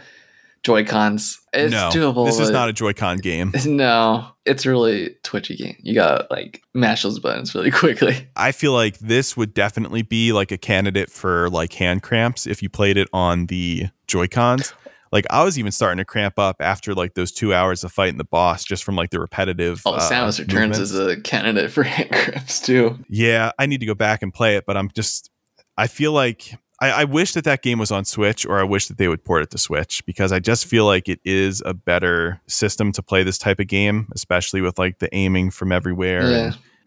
[0.64, 1.40] Joy Cons.
[1.54, 2.26] It's no doable.
[2.26, 5.76] this is not a joy-con game No, it's really twitchy game.
[5.80, 8.28] You gotta like mash those buttons really quickly.
[8.36, 12.62] I feel like this would definitely be like a candidate for like hand cramps if
[12.62, 14.74] you played it on the Joy Cons.
[15.12, 18.18] Like I was even starting to cramp up after like those two hours of fighting
[18.20, 19.82] the boss just from like the repetitive.
[19.86, 20.92] Oh, uh, Samus Returns movements.
[20.92, 23.00] is a candidate for hand grips too.
[23.10, 25.32] Yeah, I need to go back and play it, but I'm just.
[25.78, 28.88] I feel like I, I wish that that game was on Switch, or I wish
[28.88, 31.74] that they would port it to Switch because I just feel like it is a
[31.74, 36.30] better system to play this type of game, especially with like the aiming from everywhere.
[36.32, 36.38] Yeah,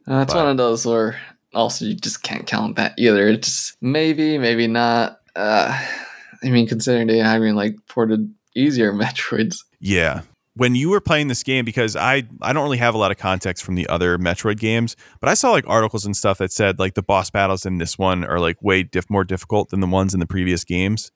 [0.06, 1.16] and- uh, it's but- one of those where
[1.54, 3.28] also you just can't count that either.
[3.28, 5.20] It's maybe, maybe not.
[5.36, 5.78] Uh,
[6.42, 9.58] I mean, considering they having like ported easier Metroids.
[9.78, 10.22] Yeah.
[10.54, 13.16] When you were playing this game, because I I don't really have a lot of
[13.16, 16.78] context from the other Metroid games, but I saw like articles and stuff that said
[16.78, 19.86] like the boss battles in this one are like way diff- more difficult than the
[19.86, 21.10] ones in the previous games.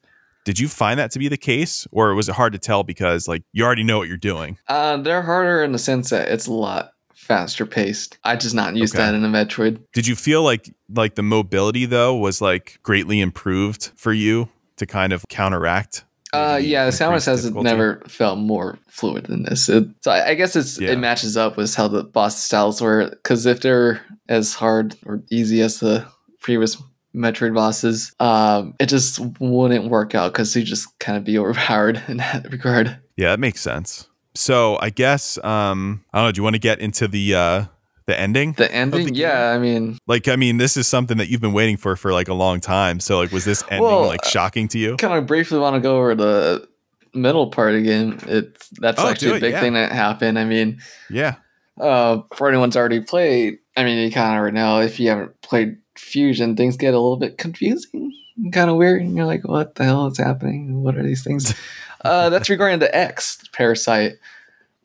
[0.47, 3.28] Did you find that to be the case, or was it hard to tell because
[3.28, 4.59] like you already know what you're doing?
[4.68, 8.16] Uh, they're harder in the sense that it's a lot faster paced.
[8.24, 9.05] I just not used Okay.
[9.05, 9.82] that in a Metroid.
[9.93, 14.87] Did you feel like like the mobility though was like greatly improved for you to
[14.87, 16.05] kind of counteract?
[16.32, 17.64] Uh, yeah, increased Samus has difficulty?
[17.70, 19.68] never felt more fluid than this.
[19.68, 20.90] It, so I, I guess it's Yeah.
[20.92, 23.08] it matches up with how the boss styles were.
[23.10, 26.04] Because if they're as hard or easy as the
[26.40, 26.76] previous
[27.14, 32.02] Metroid bosses, um, it just wouldn't work out because you just kind of be overpowered
[32.08, 32.98] in that regard.
[33.16, 34.08] Yeah, that makes sense.
[34.34, 36.32] So I guess um I don't know.
[36.32, 37.64] Do you want to get into the uh
[38.07, 38.52] the ending?
[38.52, 39.14] The ending, game?
[39.14, 42.12] yeah, I mean, Like, I mean, this is something that you've been waiting for for
[42.12, 43.00] like a long time.
[43.00, 44.96] So, like, was this ending Well, like shocking to you?
[44.96, 46.68] kind of briefly want to go over the
[47.14, 48.18] middle part again.
[48.26, 49.61] It's that's Oh, actually do a big yeah.
[49.61, 50.38] thing that happened.
[50.38, 50.80] I mean,
[51.11, 51.36] Yeah,
[51.80, 55.40] uh, for anyone's already played, I mean, you kind of already know if you haven't
[55.42, 58.12] played Fusion, things get a little bit confusing,
[58.52, 60.82] kind of weird, and you're like, "What the hell is happening?
[60.82, 61.54] What are these things?"
[62.04, 64.12] uh, that's regarding the X parasite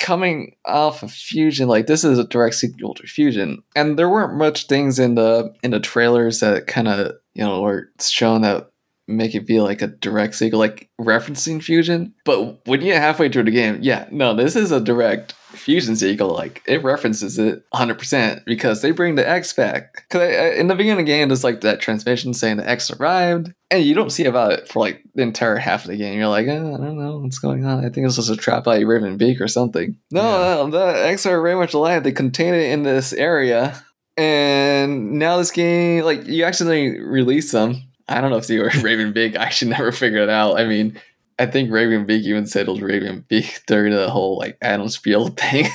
[0.01, 1.67] coming off of Fusion.
[1.67, 5.53] Like this is a direct sequel to Fusion, and there weren't much things in the
[5.63, 8.69] in the trailers that kind of you know were shown that
[9.07, 12.13] make it feel like a direct sequel, like referencing Fusion.
[12.25, 15.95] But when you get halfway through the game, yeah, no, this is a direct Fusion
[16.07, 20.05] Eagle, Like it references it 100% because they bring the X back.
[20.07, 22.91] Because uh, in the beginning of the game, there's like that transmission saying the X
[22.91, 26.17] arrived, and you don't see about it for like the entire half of the game.
[26.17, 27.85] You're like, oh, I don't know what's going on.
[27.85, 29.97] I think it's just a trap by Raven Beak or something.
[30.11, 32.03] No, no, the X are very much alive.
[32.03, 33.83] They contain it in this area.
[34.17, 37.83] And now this game, like you accidentally release them.
[38.07, 39.37] I don't know if they were Raven Beak.
[39.37, 40.59] I actually never figured it out.
[40.59, 40.99] I mean,
[41.41, 44.89] I think Raven Beak even said it was Raven Beak during the whole like ADAM
[44.89, 45.65] Spiel thing.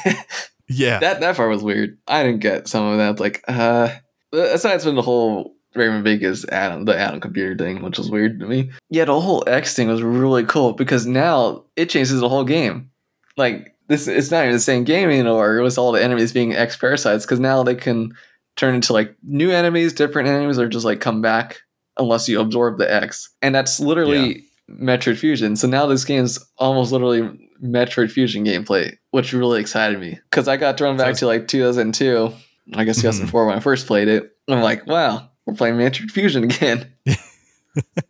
[0.68, 1.98] yeah, that that part was weird.
[2.06, 3.18] I didn't get some of that.
[3.18, 3.88] Like, uh,
[4.32, 8.38] aside from the whole Raven Beak is ADAM, the ADAM computer thing, which was weird
[8.38, 8.70] to me.
[8.90, 12.90] Yeah, the whole X thing was really cool because now it changes the whole game.
[13.36, 15.58] Like this, it's not even the same game anymore.
[15.58, 18.14] It was all the enemies being X parasites because now they can
[18.54, 21.62] turn into like new enemies, different enemies, or just like come back
[21.98, 23.30] unless you absorb the X.
[23.42, 25.56] And that's literally Metroid Fusion.
[25.56, 30.56] So now this game's almost literally Metroid Fusion gameplay, which really excited me because I
[30.56, 32.32] got thrown back So- to like 2002,
[32.74, 34.32] I guess 2004 when I first played it.
[34.48, 36.92] I'm like, wow, we're playing Metroid Fusion again.
[37.06, 37.16] so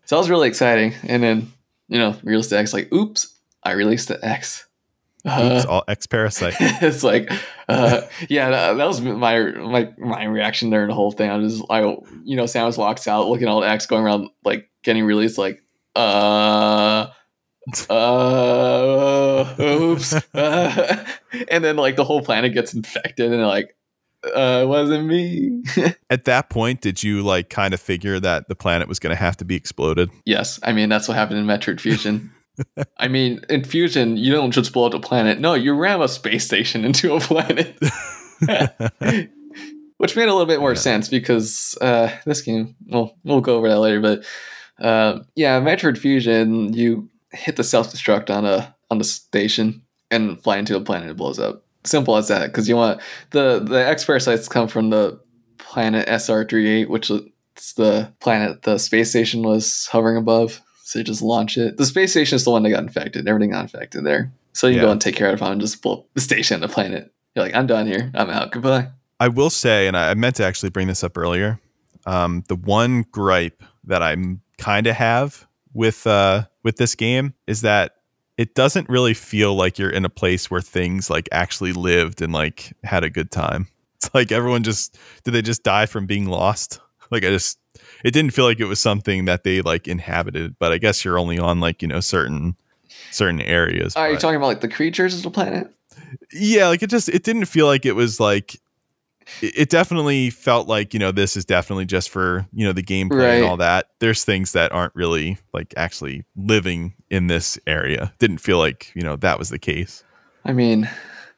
[0.08, 0.94] that was really exciting.
[1.06, 1.52] And then,
[1.88, 4.66] you know, released the X, like, oops, I released the X.
[5.24, 6.54] Uh, Oops, all X parasite.
[6.60, 7.30] it's like,
[7.68, 11.28] uh, yeah, that, that was my my my reaction during the whole thing.
[11.30, 11.80] I was, I,
[12.24, 15.36] you know, Samus walks out, looking at all the X going around, like getting released,
[15.36, 15.62] like,
[15.96, 17.10] uh,
[17.90, 20.12] uh, oops.
[20.34, 21.04] Uh,
[21.50, 23.76] and then like the whole planet gets infected, and like,
[24.24, 25.62] uh, it wasn't me.
[26.10, 29.20] At that point, did you like kind of figure that the planet was going to
[29.20, 30.10] have to be exploded?
[30.24, 32.32] yes, I mean that's what happened in Metroid Fusion.
[32.96, 35.38] I mean, in Fusion, you don't just blow up a planet.
[35.40, 37.76] No, you ram a space station into a planet.
[39.98, 40.78] Which made a little bit more Yeah.
[40.78, 44.24] sense because uh, this game, well, we'll go over that later, but
[44.80, 50.40] uh, yeah, Metroid Fusion, you hit the self destruct on a on the station and
[50.42, 51.64] fly into a planet, it blows up.
[51.84, 52.46] Simple as that.
[52.46, 53.00] Because you want
[53.30, 55.20] the the X parasites come from the
[55.58, 57.22] planet SR388, which is
[57.76, 60.60] the planet the space station was hovering above.
[60.84, 61.76] So you just launch it.
[61.78, 63.26] The space station is the one that got infected.
[63.26, 64.32] Everything got infected there.
[64.52, 64.82] So you Yeah.
[64.82, 67.12] go and take care of it and just blow the station, the planet.
[67.34, 68.10] You're like, I'm done here.
[68.14, 68.52] I'm out.
[68.52, 68.88] Goodbye.
[69.18, 71.58] I will say, and I meant to actually bring this up earlier.
[72.06, 74.16] Um, the one gripe that I
[74.58, 77.96] kind of have with uh, with this game is that
[78.38, 82.32] it doesn't really feel like you're in a place where things like actually lived and
[82.32, 83.68] like had a good time.
[83.96, 86.80] It's like everyone just did they just die from being lost?
[87.08, 87.60] Like I just
[88.04, 90.56] it didn't feel like it was something that they like inhabited.
[90.58, 92.56] But I guess you're only on like you know certain
[93.12, 93.94] certain areas.
[93.94, 95.72] Are you talking about like the creatures of the planet?
[96.32, 98.60] yeah like it just it didn't feel like it was like
[99.42, 102.82] it it definitely felt like you know this is definitely just for you know the
[102.82, 103.34] gameplay Right.
[103.36, 108.38] and all that there's things that aren't really like actually living in this area didn't
[108.38, 110.02] feel like you know that was the case
[110.44, 110.88] I mean,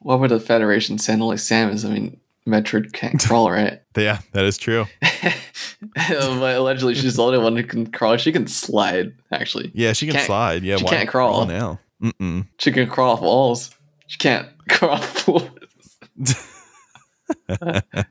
[0.01, 1.83] what would the Federation send only Samus?
[1.83, 3.81] I mean, Metroid can't crawl, right?
[3.97, 4.85] yeah that is true
[6.11, 8.17] oh, but allegedly, she's the only one who can crawl.
[8.17, 9.71] She can slide, actually.
[9.73, 11.45] yeah she can Can't- slide yeah she why can't crawl.
[11.45, 12.47] now Mm-mm.
[12.59, 13.71] She can crawl off walls.
[14.07, 15.49] She can't crawl off floors.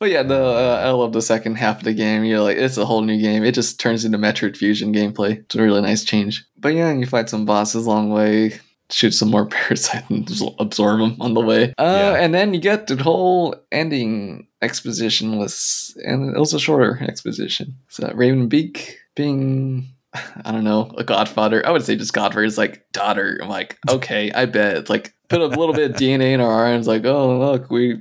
[0.00, 2.24] But yeah, the uh, I love the second half of the game.
[2.24, 3.42] You're like, it's a whole new game.
[3.42, 5.38] It just turns into Metroid Fusion gameplay.
[5.38, 6.44] It's a really nice change.
[6.56, 8.60] But yeah, you fight some bosses along the way,
[8.90, 11.74] shoot some more parasites and absorb them on the way.
[11.78, 12.14] Uh, Yeah.
[12.14, 17.74] And then you get the whole ending exposition was, and it was a shorter exposition.
[17.88, 19.88] So Ravenbeak being.
[20.44, 21.66] I don't know, a godfather.
[21.66, 23.38] I would say just godfather is like daughter.
[23.42, 24.76] I'm like, okay, I bet.
[24.76, 28.00] It's like put a little bit of DNA in our arms, like, oh look, we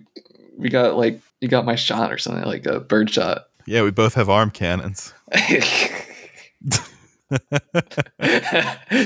[0.57, 3.47] we got like you got my shot or something, like a bird shot.
[3.65, 5.13] yeah we both have arm cannons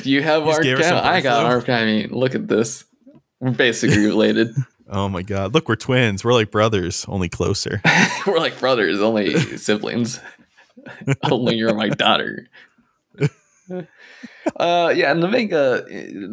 [0.03, 0.93] you have arm cannon.
[0.93, 1.88] I got arm cannon.
[1.88, 2.86] I mean, look at this.
[3.39, 4.55] We're basically related.
[4.93, 7.82] oh my god look we're twins we're like brothers only closer
[8.28, 10.19] We're like brothers, only siblings.
[11.24, 12.47] only you're my daughter.
[14.57, 15.85] Uh, yeah, and the manga,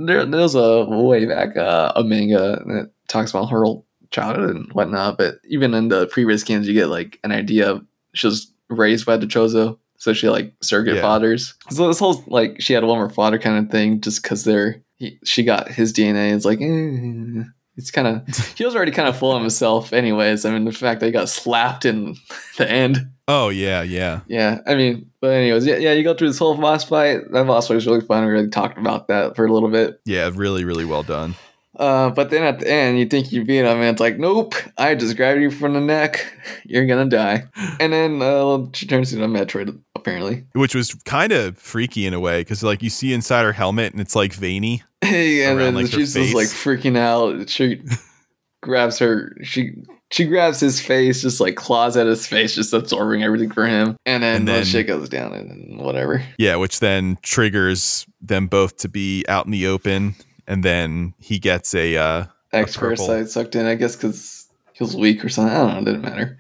[0.07, 3.65] there, there's a way back uh, a manga that talks about her
[4.11, 5.19] childhood and whatnot.
[5.19, 7.85] But even in the previous games, you get like an idea of
[8.15, 11.03] she was raised by the Chozo, so she like surrogate Yeah.
[11.03, 11.55] fathers.
[11.71, 14.83] So this whole like she had one more father kind of thing, just because they're
[14.97, 16.35] he, she got his DNA.
[16.35, 17.45] It's like eh,
[17.77, 20.45] it's kind of he was already kind of full of himself, anyways.
[20.45, 22.17] I mean, the fact that he got slapped in
[22.57, 23.11] the end.
[23.29, 26.57] Oh yeah yeah Yeah, I mean, but anyways, yeah, yeah, you go through this whole
[26.57, 27.31] boss fight.
[27.31, 28.25] That boss fight was really fun.
[28.25, 30.01] We really talked about that for a little bit.
[30.05, 31.35] yeah really really well done
[31.79, 34.55] Uh, but then at the end, you think you beat him, and it's like, nope,
[34.77, 36.27] I just grabbed you from the neck.
[36.65, 37.45] You're gonna die.
[37.79, 40.45] And then uh, she turns into a Metroid, apparently.
[40.55, 43.93] which was kind of freaky in a way because like you see inside her helmet
[43.93, 47.49] and it's like veiny yeah, and then like, she's just like freaking out.
[47.49, 47.81] She
[48.63, 49.37] grabs her.
[49.45, 49.75] She
[50.11, 53.97] she grabs his face, just like claws at his face, just absorbing everything for him.
[54.07, 56.25] And then, And then- shit goes down, and whatever.
[56.39, 60.15] Yeah, which then triggers them both to be out in the open,
[60.47, 64.97] and then he gets a uh, X parasite sucked in, I guess, because he was
[64.97, 65.55] weak or something.
[65.55, 65.79] I don't know.
[65.81, 66.39] It didn't matter.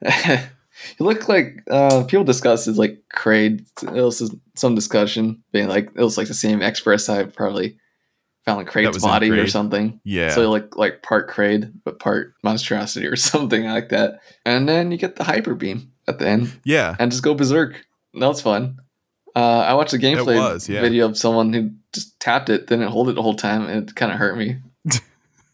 [0.96, 3.66] he looked like uh, people discuss his like Kraid.
[3.82, 7.78] It was some discussion being like it was like the same X parasite probably
[8.48, 10.00] found like was body or something.
[10.04, 10.30] yeah.
[10.30, 14.20] So like like part Kraid but part monstrosity or something like that.
[14.44, 17.84] And then you get the hyper beam at the end yeah, and just go berserk.
[18.14, 18.78] That was fun.
[19.36, 20.80] Uh, I watched a gameplay was, yeah.
[20.80, 23.94] video of someone who just tapped it, didn't hold it the whole time, and it
[23.94, 24.56] kind of hurt me.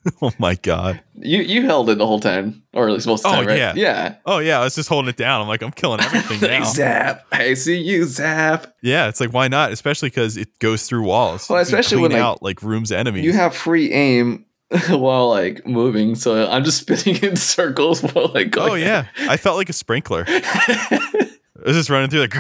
[0.23, 1.01] oh my god.
[1.15, 3.47] You you held it the whole time, or at least most of the Oh, time,
[3.49, 3.59] right?
[3.59, 3.73] yeah.
[3.77, 4.15] Yeah.
[4.27, 5.41] Oh yeah, I was just holding it down.
[5.41, 6.65] I'm like, I'm killing everything now.
[6.65, 7.27] zap.
[7.33, 8.75] I see you, zap.
[8.83, 9.73] yeah, it's like why not?
[9.73, 11.49] Especially because it goes through walls.
[11.49, 13.25] Well, especially when, clean like, out like rooms enemies.
[13.25, 14.45] You have free aim
[14.89, 18.71] while like moving, so I'm just spinning in circles while like going.
[18.73, 20.25] oh yeah, I felt like a sprinkler.
[20.27, 22.35] I was just running through like.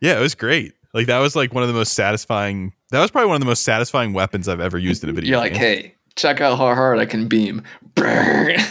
[0.00, 0.72] yeah, it was great.
[0.96, 2.72] Like that was like one of the most satisfying.
[2.90, 5.32] That was probably one of the most satisfying weapons I've ever used in a video.
[5.32, 7.62] You're like, hey, check out how hard I can beam.
[7.94, 8.56] Burn.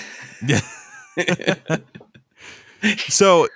[0.47, 1.55] Yeah.
[3.07, 3.47] so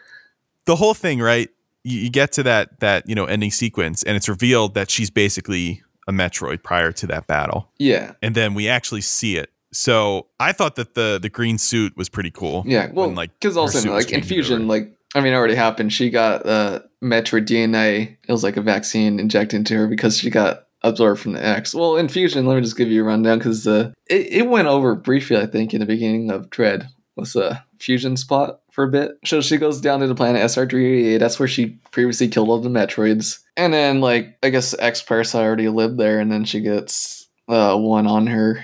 [0.65, 1.49] the whole thing, right?
[1.83, 5.09] you, you get to that that you know ending sequence, and it's revealed that she's
[5.09, 8.13] basically a Metroid prior to that battle, Yeah.
[8.21, 9.51] and then we actually see it.
[9.71, 12.63] So I thought that the the green suit was pretty cool.
[12.65, 15.93] Yeah, well, when, like, because also like in Fusion, like I mean, it already happened.
[15.93, 18.17] She got uh, Metroid DNA.
[18.27, 21.73] It was like a vaccine injected into her because she got absorbed from the X.
[21.73, 22.45] Well, in Fusion.
[22.45, 25.37] Let me just give you a rundown because uh, it it went over briefly.
[25.37, 29.11] I think in the beginning of Dread was a fusion spot for a bit.
[29.25, 31.19] So she goes down to the planet SR388.
[31.19, 33.39] That's where she previously killed all the Metroids.
[33.57, 37.77] And then like I guess X Parasite already lived there, and then she gets uh,
[37.77, 38.63] one on her.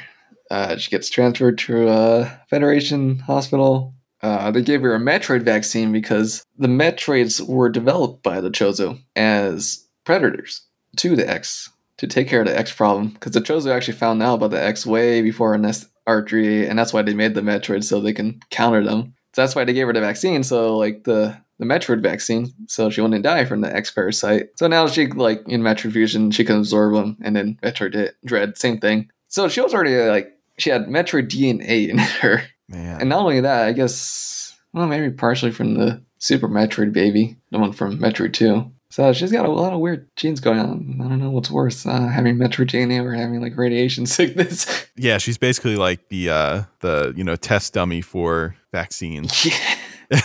[0.51, 3.94] Uh, she gets transferred to a Federation hospital.
[4.25, 8.99] Uh, they gave her a Metroid vaccine because the Metroids were developed by the Chozo
[9.15, 10.65] as predators
[10.97, 13.09] to the X to take care of the X problem.
[13.09, 16.91] Because the Chozo actually found out about the X way before Nest R3, and that's
[16.91, 19.13] why they made the Metroid so they can counter them.
[19.35, 20.41] So that's why they gave her the vaccine.
[20.41, 24.49] So like the the Metroid vaccine, so she wouldn't die from the X parasite.
[24.57, 28.57] So now she like in Metroid fusion, she can absorb them, and then Metroid Dread,
[28.57, 29.11] same thing.
[29.27, 32.41] So she was already like she had Metroid DNA in her.
[32.67, 33.01] Man.
[33.01, 37.59] And not only that, I guess, well, maybe partially from the Super Metroid baby, the
[37.59, 38.71] one from Metroid 2.
[38.89, 41.01] So she's got a lot of weird genes going on.
[41.03, 44.87] I don't know what's worse, uh, having Metroid DNA or having like radiation sickness.
[44.95, 49.45] yeah, she's basically like the uh the you know test dummy for vaccines.
[49.45, 50.21] yeah.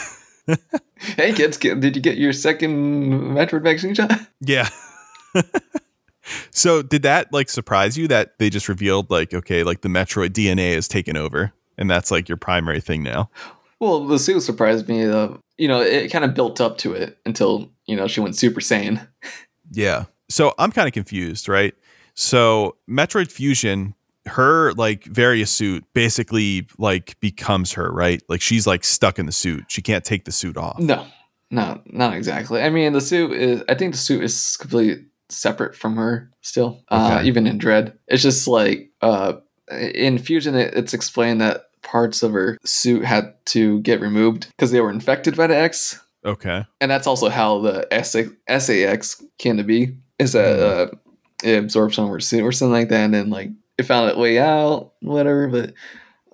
[1.16, 4.12] hey kids, did you get your second Metroid vaccine shot?
[4.40, 4.68] Yeah.
[6.50, 10.30] so did that like surprise you that they just revealed like okay like the Metroid
[10.30, 13.30] DNA is taken over and that's like your primary thing now?
[13.80, 15.06] Well, the suit surprised me.
[15.06, 18.36] Uh, you know, it kind of built up to it until you know she went
[18.36, 19.06] Super Saiyan.
[19.72, 20.04] Yeah.
[20.28, 21.74] So I'm kind of confused, right?
[22.14, 23.94] So Metroid Fusion,
[24.26, 28.22] her like Varia suit basically like becomes her, right?
[28.28, 29.64] Like she's like stuck in the suit.
[29.68, 30.78] She can't take the suit off.
[30.78, 31.06] No,
[31.50, 32.62] no, not exactly.
[32.62, 33.62] I mean, the suit is.
[33.68, 36.82] I think the suit is completely separate from her still.
[36.88, 39.34] Uh, even in Dread, it's just like uh,
[39.70, 44.70] in Fusion, it, it's explained that parts of her suit had to get removed because
[44.70, 46.64] they were infected by the X, Okay.
[46.80, 48.22] and that's also how the SA,
[48.58, 49.96] SAX came to be.
[50.18, 50.90] Is that uh,
[51.42, 54.08] it absorbed some of her suit or something like that, and then like it found
[54.10, 55.48] its way out, whatever.
[55.48, 55.72] But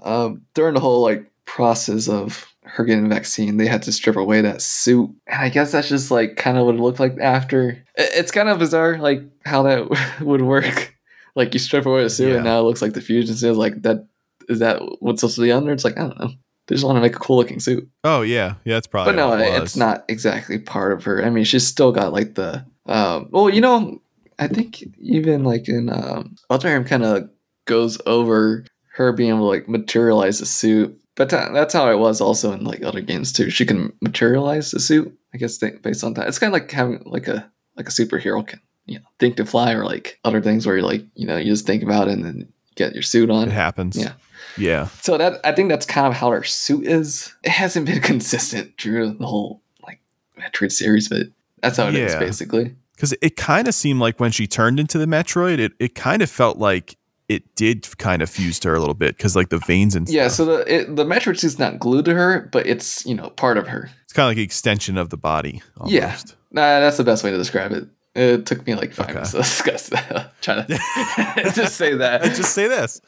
[0.03, 4.41] um, during the whole like process of her getting vaccine, they had to strip away
[4.41, 7.71] that suit, and I guess that's just like kind of what it looked like after.
[7.95, 10.95] It- It's kind of bizarre, like how that would work.
[11.37, 12.37] Like you strip away the suit, Yeah.
[12.37, 13.51] and now it looks like the fusion suit.
[13.53, 14.07] is Like that
[14.49, 15.73] is that what's supposed to be under?
[15.73, 16.31] It's like I don't know.
[16.67, 17.89] They just want to make a cool looking suit.
[18.03, 18.55] Oh yeah.
[18.65, 21.25] Yeah, it's probably But no, it it's not exactly part of her.
[21.25, 24.01] I mean, she's still got like the um well, you know,
[24.39, 27.31] I think even like in um Other M kind of
[27.67, 30.99] goes over her being able to like materialize the suit.
[31.15, 33.49] But tha- that's how it was also in like other games too.
[33.49, 35.17] She can materialize the suit.
[35.33, 37.93] I guess they, based on that, it's kind of like having like a like a
[37.93, 41.27] superhero can you know think to fly or like other things where you're like you
[41.27, 43.49] know you just think about it and then get your suit on.
[43.49, 43.97] It happens.
[43.97, 44.13] Yeah.
[44.59, 44.87] Yeah.
[45.03, 47.35] So that I think that's kind of how her suit is.
[47.43, 50.01] It hasn't been consistent through the whole like
[50.39, 51.27] Metroid series, but
[51.63, 52.19] that's how it is Yeah.
[52.19, 52.75] basically.
[52.95, 56.23] Because it kind of seemed like when she turned into the Metroid, it, it kind
[56.23, 56.97] of felt like
[57.29, 60.09] it did kind of fuse to her a little bit because like the veins and
[60.09, 60.29] Yeah.
[60.29, 60.37] stuff.
[60.37, 63.59] So the it, the Metroid suit's not glued to her, but it's you know part
[63.59, 63.91] of her.
[64.05, 65.61] it's kind of like an extension of the body.
[65.77, 65.93] Almost.
[65.95, 66.17] Yeah.
[66.53, 67.87] Nah, that's the best way to describe it.
[68.17, 69.15] It took me like five Okay.
[69.15, 70.33] minutes to discuss that.
[70.41, 70.67] Try to
[71.55, 72.23] just say that.
[72.35, 73.01] Just say this.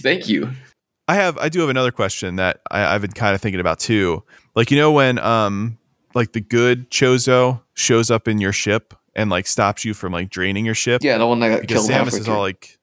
[0.00, 0.50] Thank you.
[1.08, 3.80] I have I do have another question that I, I've been kind of thinking about
[3.80, 4.22] too.
[4.54, 5.78] Like you know when um
[6.14, 10.30] like the good Chozo shows up in your ship and like stops you from like
[10.30, 11.02] draining your ship.
[11.02, 12.78] Yeah, the one that got because killed Samus is all like,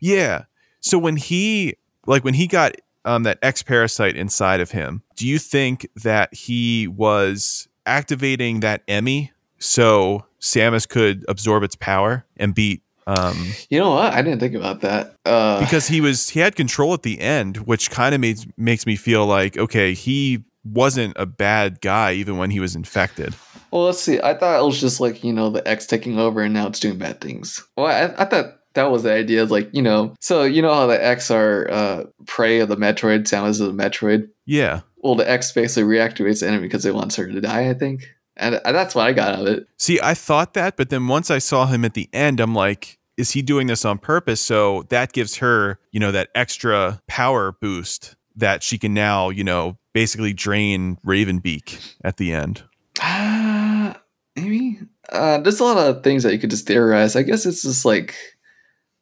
[0.00, 0.44] yeah.
[0.80, 1.76] So when he
[2.06, 2.72] like when he got
[3.06, 8.82] um that X parasite inside of him, do you think that he was activating that
[8.88, 9.32] Emmy
[9.64, 14.12] so Samus could absorb its power and beat um you know what?
[14.14, 15.16] I didn't think about that.
[15.26, 18.86] Uh, because he was he had control at the end, which kind of makes makes
[18.86, 23.34] me feel like okay, he wasn't a bad guy even when he was infected.
[23.70, 24.20] Well, let's see.
[24.20, 26.80] I thought it was just like you know the X taking over and now it's
[26.80, 27.66] doing bad things.
[27.76, 29.44] Well, I, I thought that was the idea.
[29.44, 33.24] Like you know, so you know how the X are uh, prey of the Metroid.
[33.24, 34.28] Samus is a Metroid.
[34.46, 34.80] Yeah.
[34.98, 37.68] Well, the X basically reactivates the enemy because it wants her to die.
[37.68, 39.66] I think, and uh, that's what I got out of it.
[39.76, 42.98] See, I thought that, but then once I saw him at the end, I'm like,
[43.16, 44.40] is he doing this on purpose?
[44.40, 49.44] So that gives her, you know, that extra power boost that she can now, you
[49.44, 52.64] know, basically drain Ravenbeak at the end.
[53.00, 54.00] Ah,
[54.34, 54.80] maybe.
[55.10, 57.14] Uh, there's a lot of things that you could just theorize.
[57.14, 58.14] I guess it's just like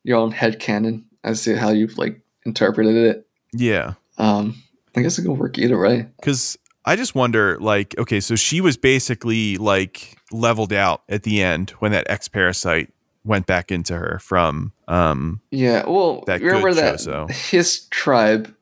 [0.05, 3.27] your own head canon as to how you've like interpreted it.
[3.55, 3.95] Yeah.
[4.19, 4.63] Um,
[4.95, 6.09] I guess it could work either way.
[6.21, 11.43] Because I just wonder, like, okay, so she was basically like leveled out at the
[11.43, 12.93] end when that ex parasite
[13.25, 17.31] went back into her from um Yeah, well, That remember that Chozo.
[17.31, 18.53] his tribe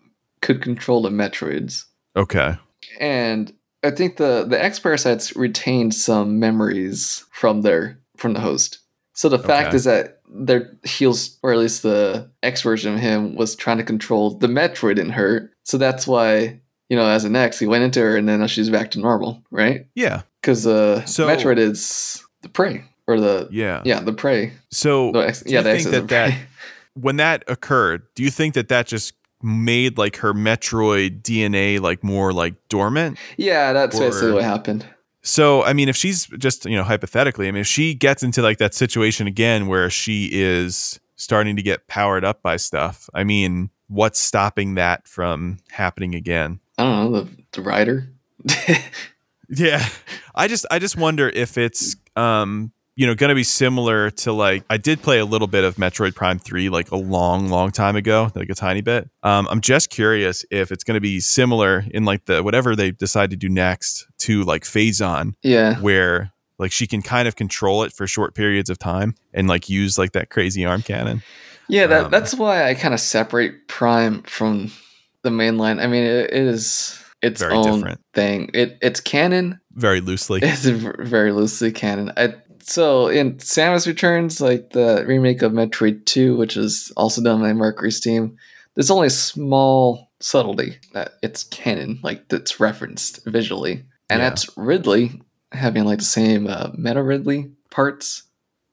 [0.43, 1.85] could control the Metroids,
[2.17, 2.57] okay.
[2.99, 3.53] and
[3.83, 8.79] I think the the X parasites retained some memories from their from the host.
[9.15, 9.77] So the fact Okay.
[9.77, 13.85] is that their heals, or at least the X version of him, was trying to
[13.85, 15.51] control the Metroid in her.
[15.65, 16.61] So that's why
[16.91, 19.43] you know, as an X, he went into her, and then she's back to normal,
[19.51, 19.87] right?
[19.95, 20.23] Yeah.
[20.43, 23.81] Because uh, So- Metroid is the prey, or the Yeah.
[23.87, 24.53] yeah, the prey.
[24.71, 26.35] So The X, do yeah, the think that that
[26.95, 32.05] when that occurred, do you think that that just made like her Metroid DNA like
[32.05, 33.19] more like dormant?
[33.37, 34.85] Yeah, that's basically what happened.
[35.23, 38.41] So, I mean, if she's just, you know, hypothetically, I mean, if she gets into
[38.43, 43.25] like that situation again where she is starting to get powered up by stuff, I
[43.25, 46.59] mean, what's stopping that from happening again?
[46.81, 48.09] I don't know the the rider.
[49.49, 49.85] Yeah.
[50.35, 54.33] I just I just wonder if it's um you know going to be similar to
[54.33, 57.73] like I did play a little bit of Metroid Prime 3 like a long long
[57.73, 59.11] time ago, like a tiny bit.
[59.25, 62.93] Um I'm just curious if it's going to be similar in like the whatever they
[62.93, 67.83] decide to do next to like Phazon yeah, where like she can kind of control
[67.83, 71.23] it for short periods of time and like use like that crazy arm cannon.
[71.69, 71.89] yeah.
[71.89, 74.71] That Um, that's why I kind of separate Prime from
[75.23, 75.79] the main line.
[75.81, 78.01] I mean, it, it is its Very own different.
[78.15, 78.51] thing.
[78.55, 79.61] It it's canon.
[79.73, 80.41] Very loosely.
[80.43, 82.13] It's very loosely canon.
[82.17, 87.41] I, so in Samus Returns, like the remake of Metroid Two, which is also done
[87.41, 88.35] by MercurySteam,
[88.75, 94.29] there's only a small subtlety that it's canon, like that's referenced visually, and Yeah.
[94.29, 95.21] that's Ridley
[95.53, 98.25] having like the same uh, Meta Ridley parts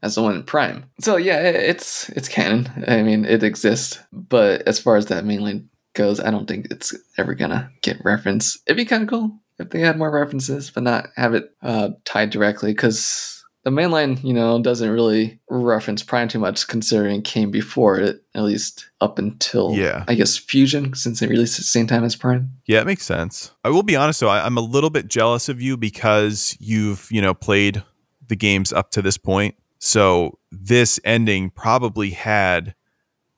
[0.03, 0.85] as the one in Prime.
[1.01, 2.69] So yeah, it, it's it's canon.
[2.87, 5.67] I mean, it exists, but as far as that mainline
[5.97, 8.59] goes, I don't think it's ever gonna get referenced.
[8.65, 11.89] It'd be kind of cool if they had more references, but not have it uh,
[12.05, 17.25] tied directly because the mainline, you know, doesn't really reference Prime too much, considering it
[17.25, 20.05] came before it, at least up until Yeah.
[20.07, 22.51] I guess Fusion, since they released at the same time as Prime.
[22.65, 23.51] Yeah, it makes sense.
[23.65, 27.07] I will be honest though, I, I'm a little bit jealous of you because you've,
[27.11, 27.83] you know, played
[28.25, 29.55] the games up to this point.
[29.79, 32.73] So this ending probably had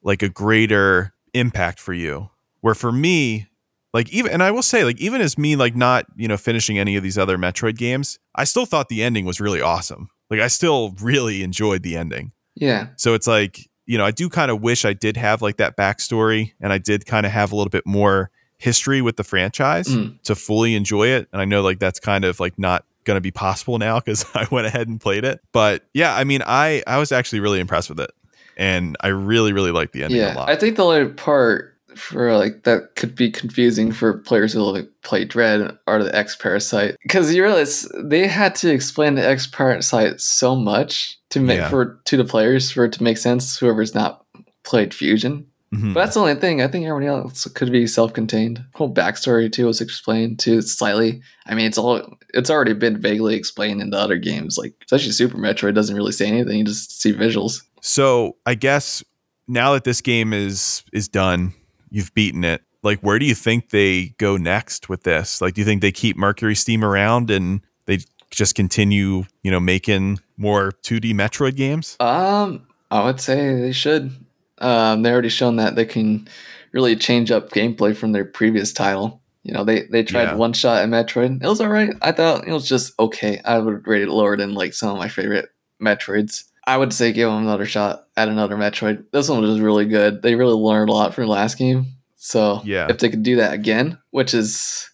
[0.03, 2.29] like a greater impact for you.
[2.61, 3.47] Where for me,
[3.93, 6.77] like even and I will say, like, even as me like not, you know, finishing
[6.77, 10.09] any of these other Metroid games, I still thought the ending was really awesome.
[10.29, 12.31] Like I still really enjoyed the ending.
[12.55, 15.57] Yeah, So it's like, you know, I do kind of wish I did have like
[15.57, 19.23] that backstory and I did kind of have a little bit more history with the
[19.23, 20.21] franchise Mm.
[20.23, 21.29] to fully enjoy it.
[21.31, 24.25] And I know like that's kind of like not going to be possible now because
[24.35, 25.39] I went ahead and played it.
[25.53, 28.11] But yeah, I mean, I I was actually really impressed with it,
[28.57, 30.35] and I really really liked the ending a yeah.
[30.35, 30.49] lot.
[30.49, 34.89] I think the only part for like that could be confusing for players who like
[35.03, 39.47] play Dread are the X Parasite because you realize they had to explain the X
[39.47, 41.69] Parasite so much to make Yeah.
[41.69, 43.57] for to the players for it to make sense.
[43.57, 44.25] Whoever's not
[44.63, 45.45] played Fusion.
[45.73, 45.93] Mhm.
[45.93, 46.63] But that's the only thing.
[46.63, 48.63] I think everybody else could be self-contained.
[48.73, 51.21] Whole backstory too was explained too slightly.
[51.45, 54.57] I mean, it's all it's already been vaguely explained in the other games.
[54.57, 56.57] Like especially Super Metroid doesn't really say anything.
[56.57, 57.61] You just see visuals.
[57.81, 59.03] So I guess
[59.47, 61.53] now that this game is is done,
[61.91, 62.61] you've beaten it.
[62.81, 65.41] Like, where do you think they go next with this?
[65.41, 67.99] Like, do you think they keep MercurySteam around and they
[68.31, 71.97] just continue, you know, making more 2D Metroid games?
[71.99, 74.11] Um, I would say they should.
[74.59, 76.27] Um, they already shown that they can
[76.71, 79.21] really change up gameplay from their previous title.
[79.43, 80.35] You know, they they tried Yeah.
[80.35, 81.41] one shot at Metroid.
[81.43, 81.93] It was alright.
[82.01, 83.41] I thought it was just okay.
[83.45, 85.49] I would rate it lower than like some of my favorite
[85.81, 86.43] Metroids.
[86.69, 89.05] I would say give them another shot at another Metroid.
[89.11, 90.21] This one was really good.
[90.21, 91.87] They really learned a lot from the last game.
[92.15, 92.87] So Yeah.
[92.89, 94.89] if they could do that again, which is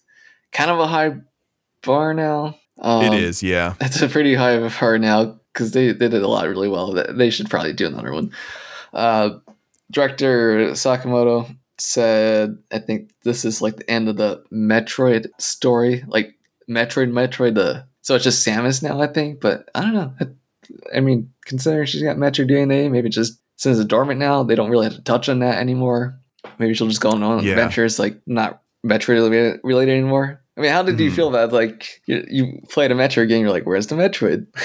[0.52, 1.16] kind of a high
[1.82, 2.56] bar now.
[2.80, 3.74] Um, it is, yeah.
[3.80, 6.92] it's a pretty high bar now because they, they did a lot really well.
[6.92, 8.32] They- They should probably do another one.
[8.94, 9.30] Uh,
[9.90, 16.04] director Sakamoto said, I think this is like the end of the Metroid story.
[16.06, 16.34] Like
[16.68, 19.40] Metroid, Metroid, the so it's just Samus now, I think.
[19.40, 20.12] But I don't know.
[20.94, 24.70] I, mean, considering she's got Metroid DNA, maybe just since it's dormant now, they don't
[24.70, 26.18] really have to touch on that anymore.
[26.58, 27.52] Maybe she'll just go on Yeah.
[27.52, 30.40] adventures, like not Metroid related- anymore.
[30.56, 31.14] I mean, how did you Mhm.
[31.14, 33.42] feel about like you, you played a Metroid game?
[33.42, 34.46] You're like, where's the Metroid?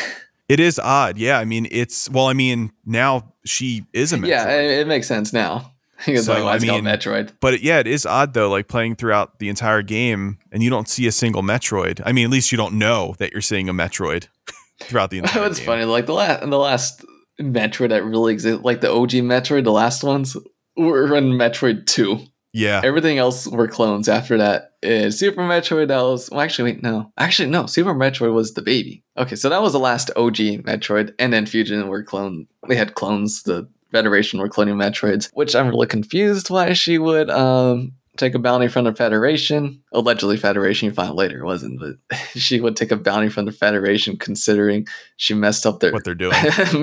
[0.50, 1.18] It is odd.
[1.18, 1.40] Yeah.
[1.40, 4.28] I mean, it's, well, I mean, now she is a Metroid.
[4.28, 5.72] Yeah, it, it makes sense now.
[6.06, 7.30] Because So, like, why I mean- Metroid.
[7.40, 10.70] But it, yeah, it is odd though, like playing throughout the entire game and you
[10.70, 12.02] don't see a single Metroid.
[12.06, 14.28] I mean, at least you don't know that you're seeing a Metroid
[14.84, 15.86] throughout the entire It's funny.
[15.86, 17.06] Like the last, the last
[17.40, 20.36] Metroid that really exists, like the OG Metroid, the last ones
[20.78, 22.20] were in Metroid Two.
[22.54, 22.82] Yeah.
[22.84, 24.72] Everything else were clones after that.
[24.86, 26.30] Uh, Super Metroid, that was.
[26.30, 27.12] Well, actually, wait, no.
[27.18, 27.66] Actually, no.
[27.66, 29.04] Super Metroid was the baby.
[29.18, 31.14] Okay, so that was the last OG Metroid.
[31.18, 32.48] And then Fusion were clone.
[32.68, 33.44] They had clones.
[33.44, 38.40] The Federation were cloning Metroids, which I'm really confused why she would um, take a
[38.40, 39.84] bounty from the Federation.
[39.92, 43.52] Allegedly, Federation, you find later it wasn't, but she would take a bounty from the
[43.52, 44.88] Federation considering
[45.18, 45.92] she messed up their.
[45.92, 46.36] What they're doing.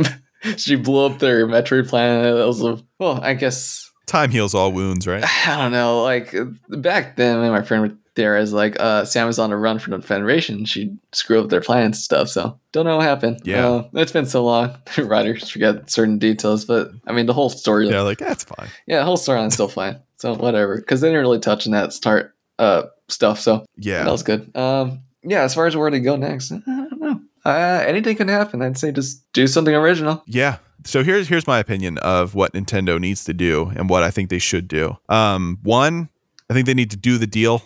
[0.56, 2.36] she blew up their Metroid planet.
[2.36, 5.22] That was a, well, I guess Time heals all wounds, right?
[5.46, 6.02] I don't know.
[6.02, 6.34] Like
[6.68, 10.04] back then, my friend there is like uh, Sam was on a run from the
[10.04, 10.64] Federation.
[10.64, 12.28] She screwed up their plans and stuff.
[12.28, 13.42] So don't know what happened.
[13.44, 13.68] Yeah.
[13.68, 14.76] Uh, it's been so long.
[14.98, 17.88] Writers forget certain details, but I mean the whole story.
[17.88, 18.68] Yeah, like that's fine.
[18.86, 20.00] Yeah, the whole storyline's still fine.
[20.18, 23.40] So whatever, because they didn't really touch on that start uh stuff.
[23.40, 24.04] So Yeah.
[24.04, 24.54] that was good.
[24.56, 25.42] Um, yeah.
[25.42, 27.20] As far as where to go next, I don't know.
[27.44, 28.60] Uh, anything can happen.
[28.60, 30.22] I'd say just do something original.
[30.26, 30.58] Yeah.
[30.84, 34.28] So here's here's my opinion of what Nintendo needs to do and what I think
[34.30, 34.96] they should do.
[35.08, 36.08] Um, one,
[36.50, 37.62] I think they need to do the deal.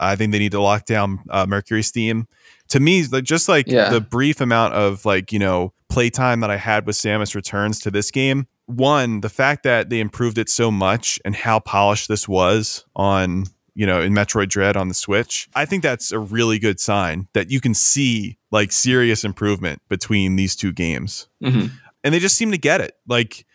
[0.00, 2.26] I think they need to lock down uh, MercurySteam.
[2.68, 3.90] To me, like just like Yeah.
[3.90, 7.90] the brief amount of like you know playtime that I had with Samus Returns to
[7.90, 8.48] this game.
[8.66, 13.46] One, the fact that they improved it so much and how polished this was on
[13.74, 15.48] you know in Metroid Dread on the Switch.
[15.54, 20.36] I think that's a really good sign that you can see like serious improvement between
[20.36, 21.68] these two games hmm
[22.04, 22.92] and they just seem to get it.
[23.08, 23.46] Like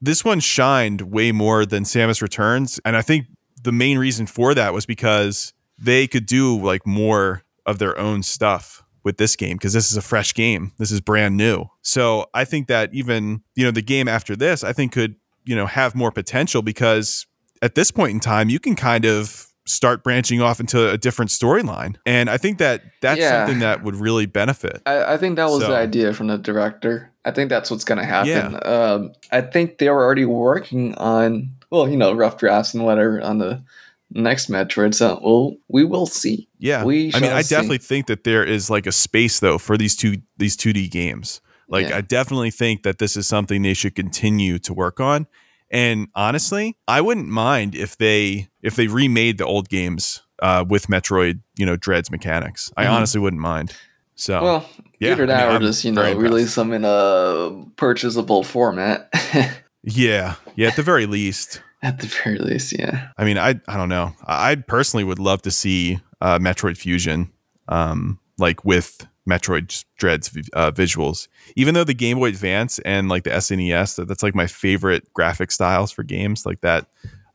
[0.00, 3.26] this one shined way more than Samus Returns, and I think
[3.62, 8.22] the main reason for that was because they could do like more of their own
[8.22, 10.72] stuff with this game because this is a fresh game.
[10.78, 11.66] This is brand new.
[11.82, 15.56] So I think that even, you know, the game after this, I think could, you
[15.56, 17.26] know, have more potential because
[17.62, 21.30] at this point in time, you can kind of start branching off into a different
[21.30, 21.94] storyline.
[22.04, 23.30] And I think that that's Yeah.
[23.46, 24.82] something that would really benefit.
[24.86, 27.10] I, I think that was So- the idea from the director.
[27.24, 28.58] I think that's what's going to happen.
[28.64, 33.20] Um, I think they were already working on, well, you know, rough drafts and whatever
[33.22, 33.62] on the
[34.14, 34.94] next Metroid.
[34.94, 36.48] So, well, we will see.
[36.58, 36.84] Yeah.
[36.84, 37.54] We I mean, I see.
[37.54, 41.40] definitely think that there is like a space though for these two these 2D games.
[41.68, 41.98] Like Yeah.
[41.98, 45.26] I definitely think that this is something they should continue to work on.
[45.70, 50.88] And honestly, I wouldn't mind if they if they remade the old games uh, with
[50.88, 52.70] Metroid, you know, Dread's mechanics.
[52.76, 52.90] I Mhm.
[52.92, 53.72] honestly wouldn't mind.
[54.14, 54.68] So Well,
[55.00, 58.42] yeah, either I that mean, or I'm just, you know, release them in a purchasable
[58.44, 59.08] format.
[59.82, 61.62] yeah, yeah, at the very least.
[61.82, 63.08] At the very least, yeah.
[63.18, 64.14] I mean, I I don't know.
[64.24, 67.32] I personally would love to see uh, Metroid Fusion,
[67.68, 71.28] um, like with Metroid Dread's uh, visuals.
[71.56, 75.12] Even though the Game Boy Advance and like the SNES, that, that's like my favorite
[75.12, 76.86] graphic styles for games, like that.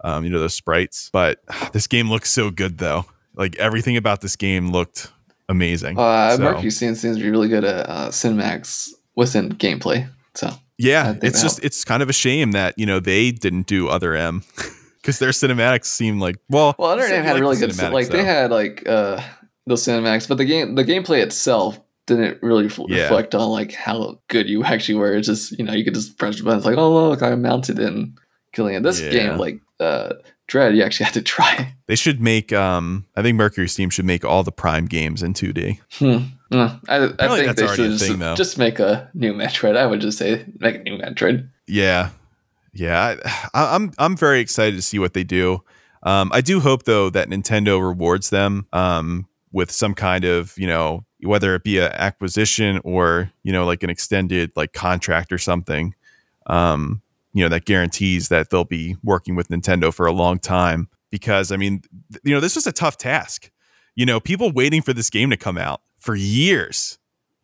[0.04, 1.10] Um, you know those sprites.
[1.12, 1.40] But
[1.74, 3.06] this game looks so good, though.
[3.36, 5.12] Like everything about this game looked
[5.50, 5.98] amazing.
[5.98, 10.10] Uh, So, Mercury seems, seems to be really good at uh, Cinemax within gameplay.
[10.36, 13.68] So, yeah, it's that just it's kind of a shame that you know they didn't
[13.68, 14.44] do Other M.
[15.02, 18.08] Because their cinematics seem like well, well, Other M had like really good, cinematics, like
[18.10, 19.22] they had like uh
[19.66, 23.04] those cinematics, but the game, the gameplay itself didn't really f- Yeah.
[23.04, 25.14] reflect on like how good you actually were.
[25.14, 27.34] It's just you know you could just press the button, it's like oh look, I
[27.36, 28.18] mounted it and
[28.52, 28.84] killing it.
[28.84, 29.12] This Yeah.
[29.12, 30.14] game, like uh
[30.48, 31.74] Dread, you actually had to try.
[31.88, 32.52] They should make.
[32.52, 35.80] Um, I think MercurySteam should make all the Prime games in 2D.
[36.00, 36.18] Hmm.
[36.52, 39.76] I, I think they should just, thing, just make a new Metroid.
[39.76, 41.50] I would just say make a new Metroid.
[41.68, 42.10] Yeah,
[42.74, 43.16] yeah.
[43.54, 45.64] I, I'm I'm very excited to see what they do.
[46.04, 50.68] Um, I do hope though that Nintendo rewards them um, with some kind of you
[50.68, 55.38] know whether it be an acquisition or you know like an extended like contract or
[55.38, 55.96] something.
[56.46, 57.02] Um,
[57.34, 61.52] you know that guarantees that they'll be working with Nintendo for a long time because
[61.52, 63.52] I mean th- you know this was a tough task.
[63.96, 66.98] You know people waiting for this game to come out for years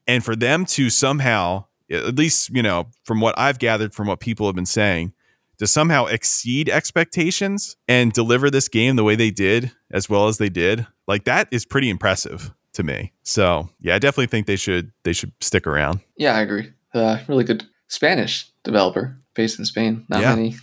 [0.07, 4.21] and for them to somehow at least you know from what i've gathered from what
[4.21, 5.11] people have been saying
[5.57, 10.37] to somehow exceed expectations and deliver this game the way they did as well as
[10.37, 14.55] they did like that is pretty impressive to me so yeah i definitely think they
[14.55, 16.71] should they should stick around Yeah, I agree.
[16.93, 20.05] Uh, really good Spanish developer based in Spain.
[20.09, 20.35] Not Yeah.
[20.35, 20.55] many.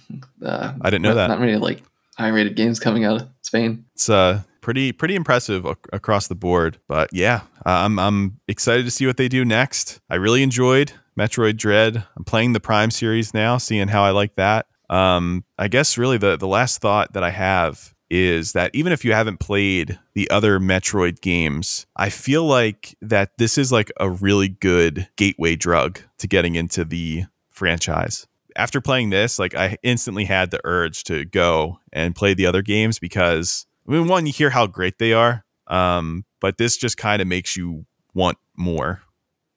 [0.43, 1.29] Uh, I didn't know not, that.
[1.29, 1.83] Not many like
[2.17, 3.85] high-rated games coming out of Spain.
[3.95, 8.91] it's uh pretty pretty impressive ac- across the board but yeah i'm i'm excited to
[8.91, 10.01] see what they do next.
[10.09, 12.05] I really enjoyed metroid dread.
[12.17, 14.67] I'm playing the prime series now seeing how i like that.
[14.89, 19.05] Um i guess really the the last thought that i have is that even if
[19.05, 24.11] you haven't played the other metroid games i feel like that this is like a
[24.11, 27.25] really good gateway drug to getting into the
[27.61, 28.27] franchise.
[28.57, 32.63] After playing this, like I instantly had the urge to go and play the other
[32.63, 36.97] games because I mean, one, you hear how great they are, um, but this just
[36.97, 39.03] kind of makes you want more.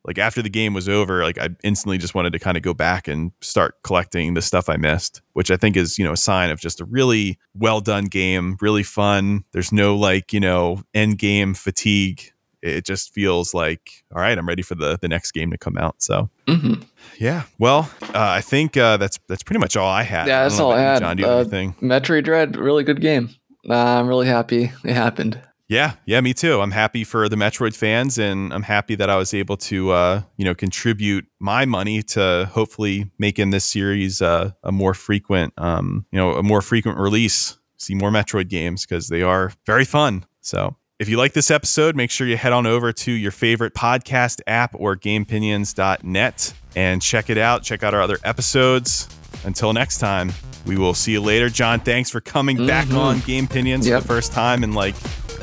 [0.06, 2.74] like after the game was over, like I instantly just wanted to kind of go
[2.74, 6.18] back and start collecting the stuff I missed, which I think is, you know, a
[6.18, 9.46] sign of just a really well done game, really fun.
[9.54, 12.32] There's no like, you know, end game fatigue.
[12.62, 15.78] It just feels like, all right, I'm ready for the the next game to come
[15.78, 16.02] out.
[16.02, 16.74] So hmm
[17.20, 20.28] yeah, well, uh, I think uh, that's that's pretty much all I had.
[20.28, 21.00] Yeah, that's don't all I had.
[21.00, 21.76] Jon, do you have Uh, anything?
[21.82, 23.30] Metroid Dread, really good game.
[23.68, 25.40] Uh, I'm really happy it happened.
[25.70, 26.62] Yeah, yeah, me too.
[26.62, 30.22] I'm happy for the Metroid fans, and I'm happy that I was able to, uh,
[30.38, 36.06] you know, contribute my money to hopefully making this series uh, a more frequent, um,
[36.12, 37.58] you know, a more frequent release.
[37.78, 40.26] See more Metroid games because they are very fun.
[40.42, 40.76] So.
[41.00, 44.40] If you like this episode, make sure you head on over to your favorite podcast
[44.48, 47.64] app or gamepinions.net and check it out.
[47.64, 49.10] Check out our other episodes.
[49.44, 50.32] Until next time,
[50.66, 51.50] we will see you later.
[51.50, 52.98] Jon, thanks for coming back Mhm.
[52.98, 54.02] on Gamepinions Yep.
[54.02, 54.96] for the first time in like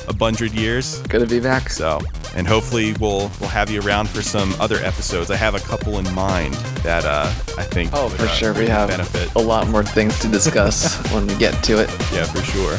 [0.09, 0.99] a hundred years.
[1.09, 1.71] Good to be back.
[1.71, 2.01] So,
[2.35, 5.31] and hopefully we'll we'll have you around for some other episodes.
[5.31, 7.27] I have a couple in mind that uh,
[7.59, 7.91] I think.
[7.93, 8.53] Oh, for uh, sure.
[8.55, 9.31] We have benefit.
[9.35, 11.89] a lot more things to discuss when we get to it.
[12.13, 12.79] Yeah, for sure.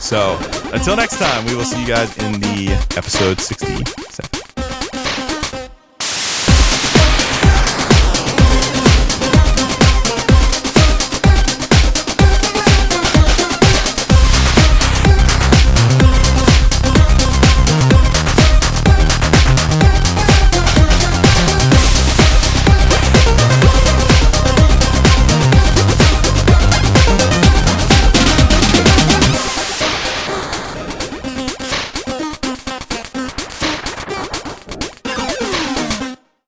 [0.00, 0.38] So,
[0.72, 4.37] until next time, we will see you guys in the episode 67.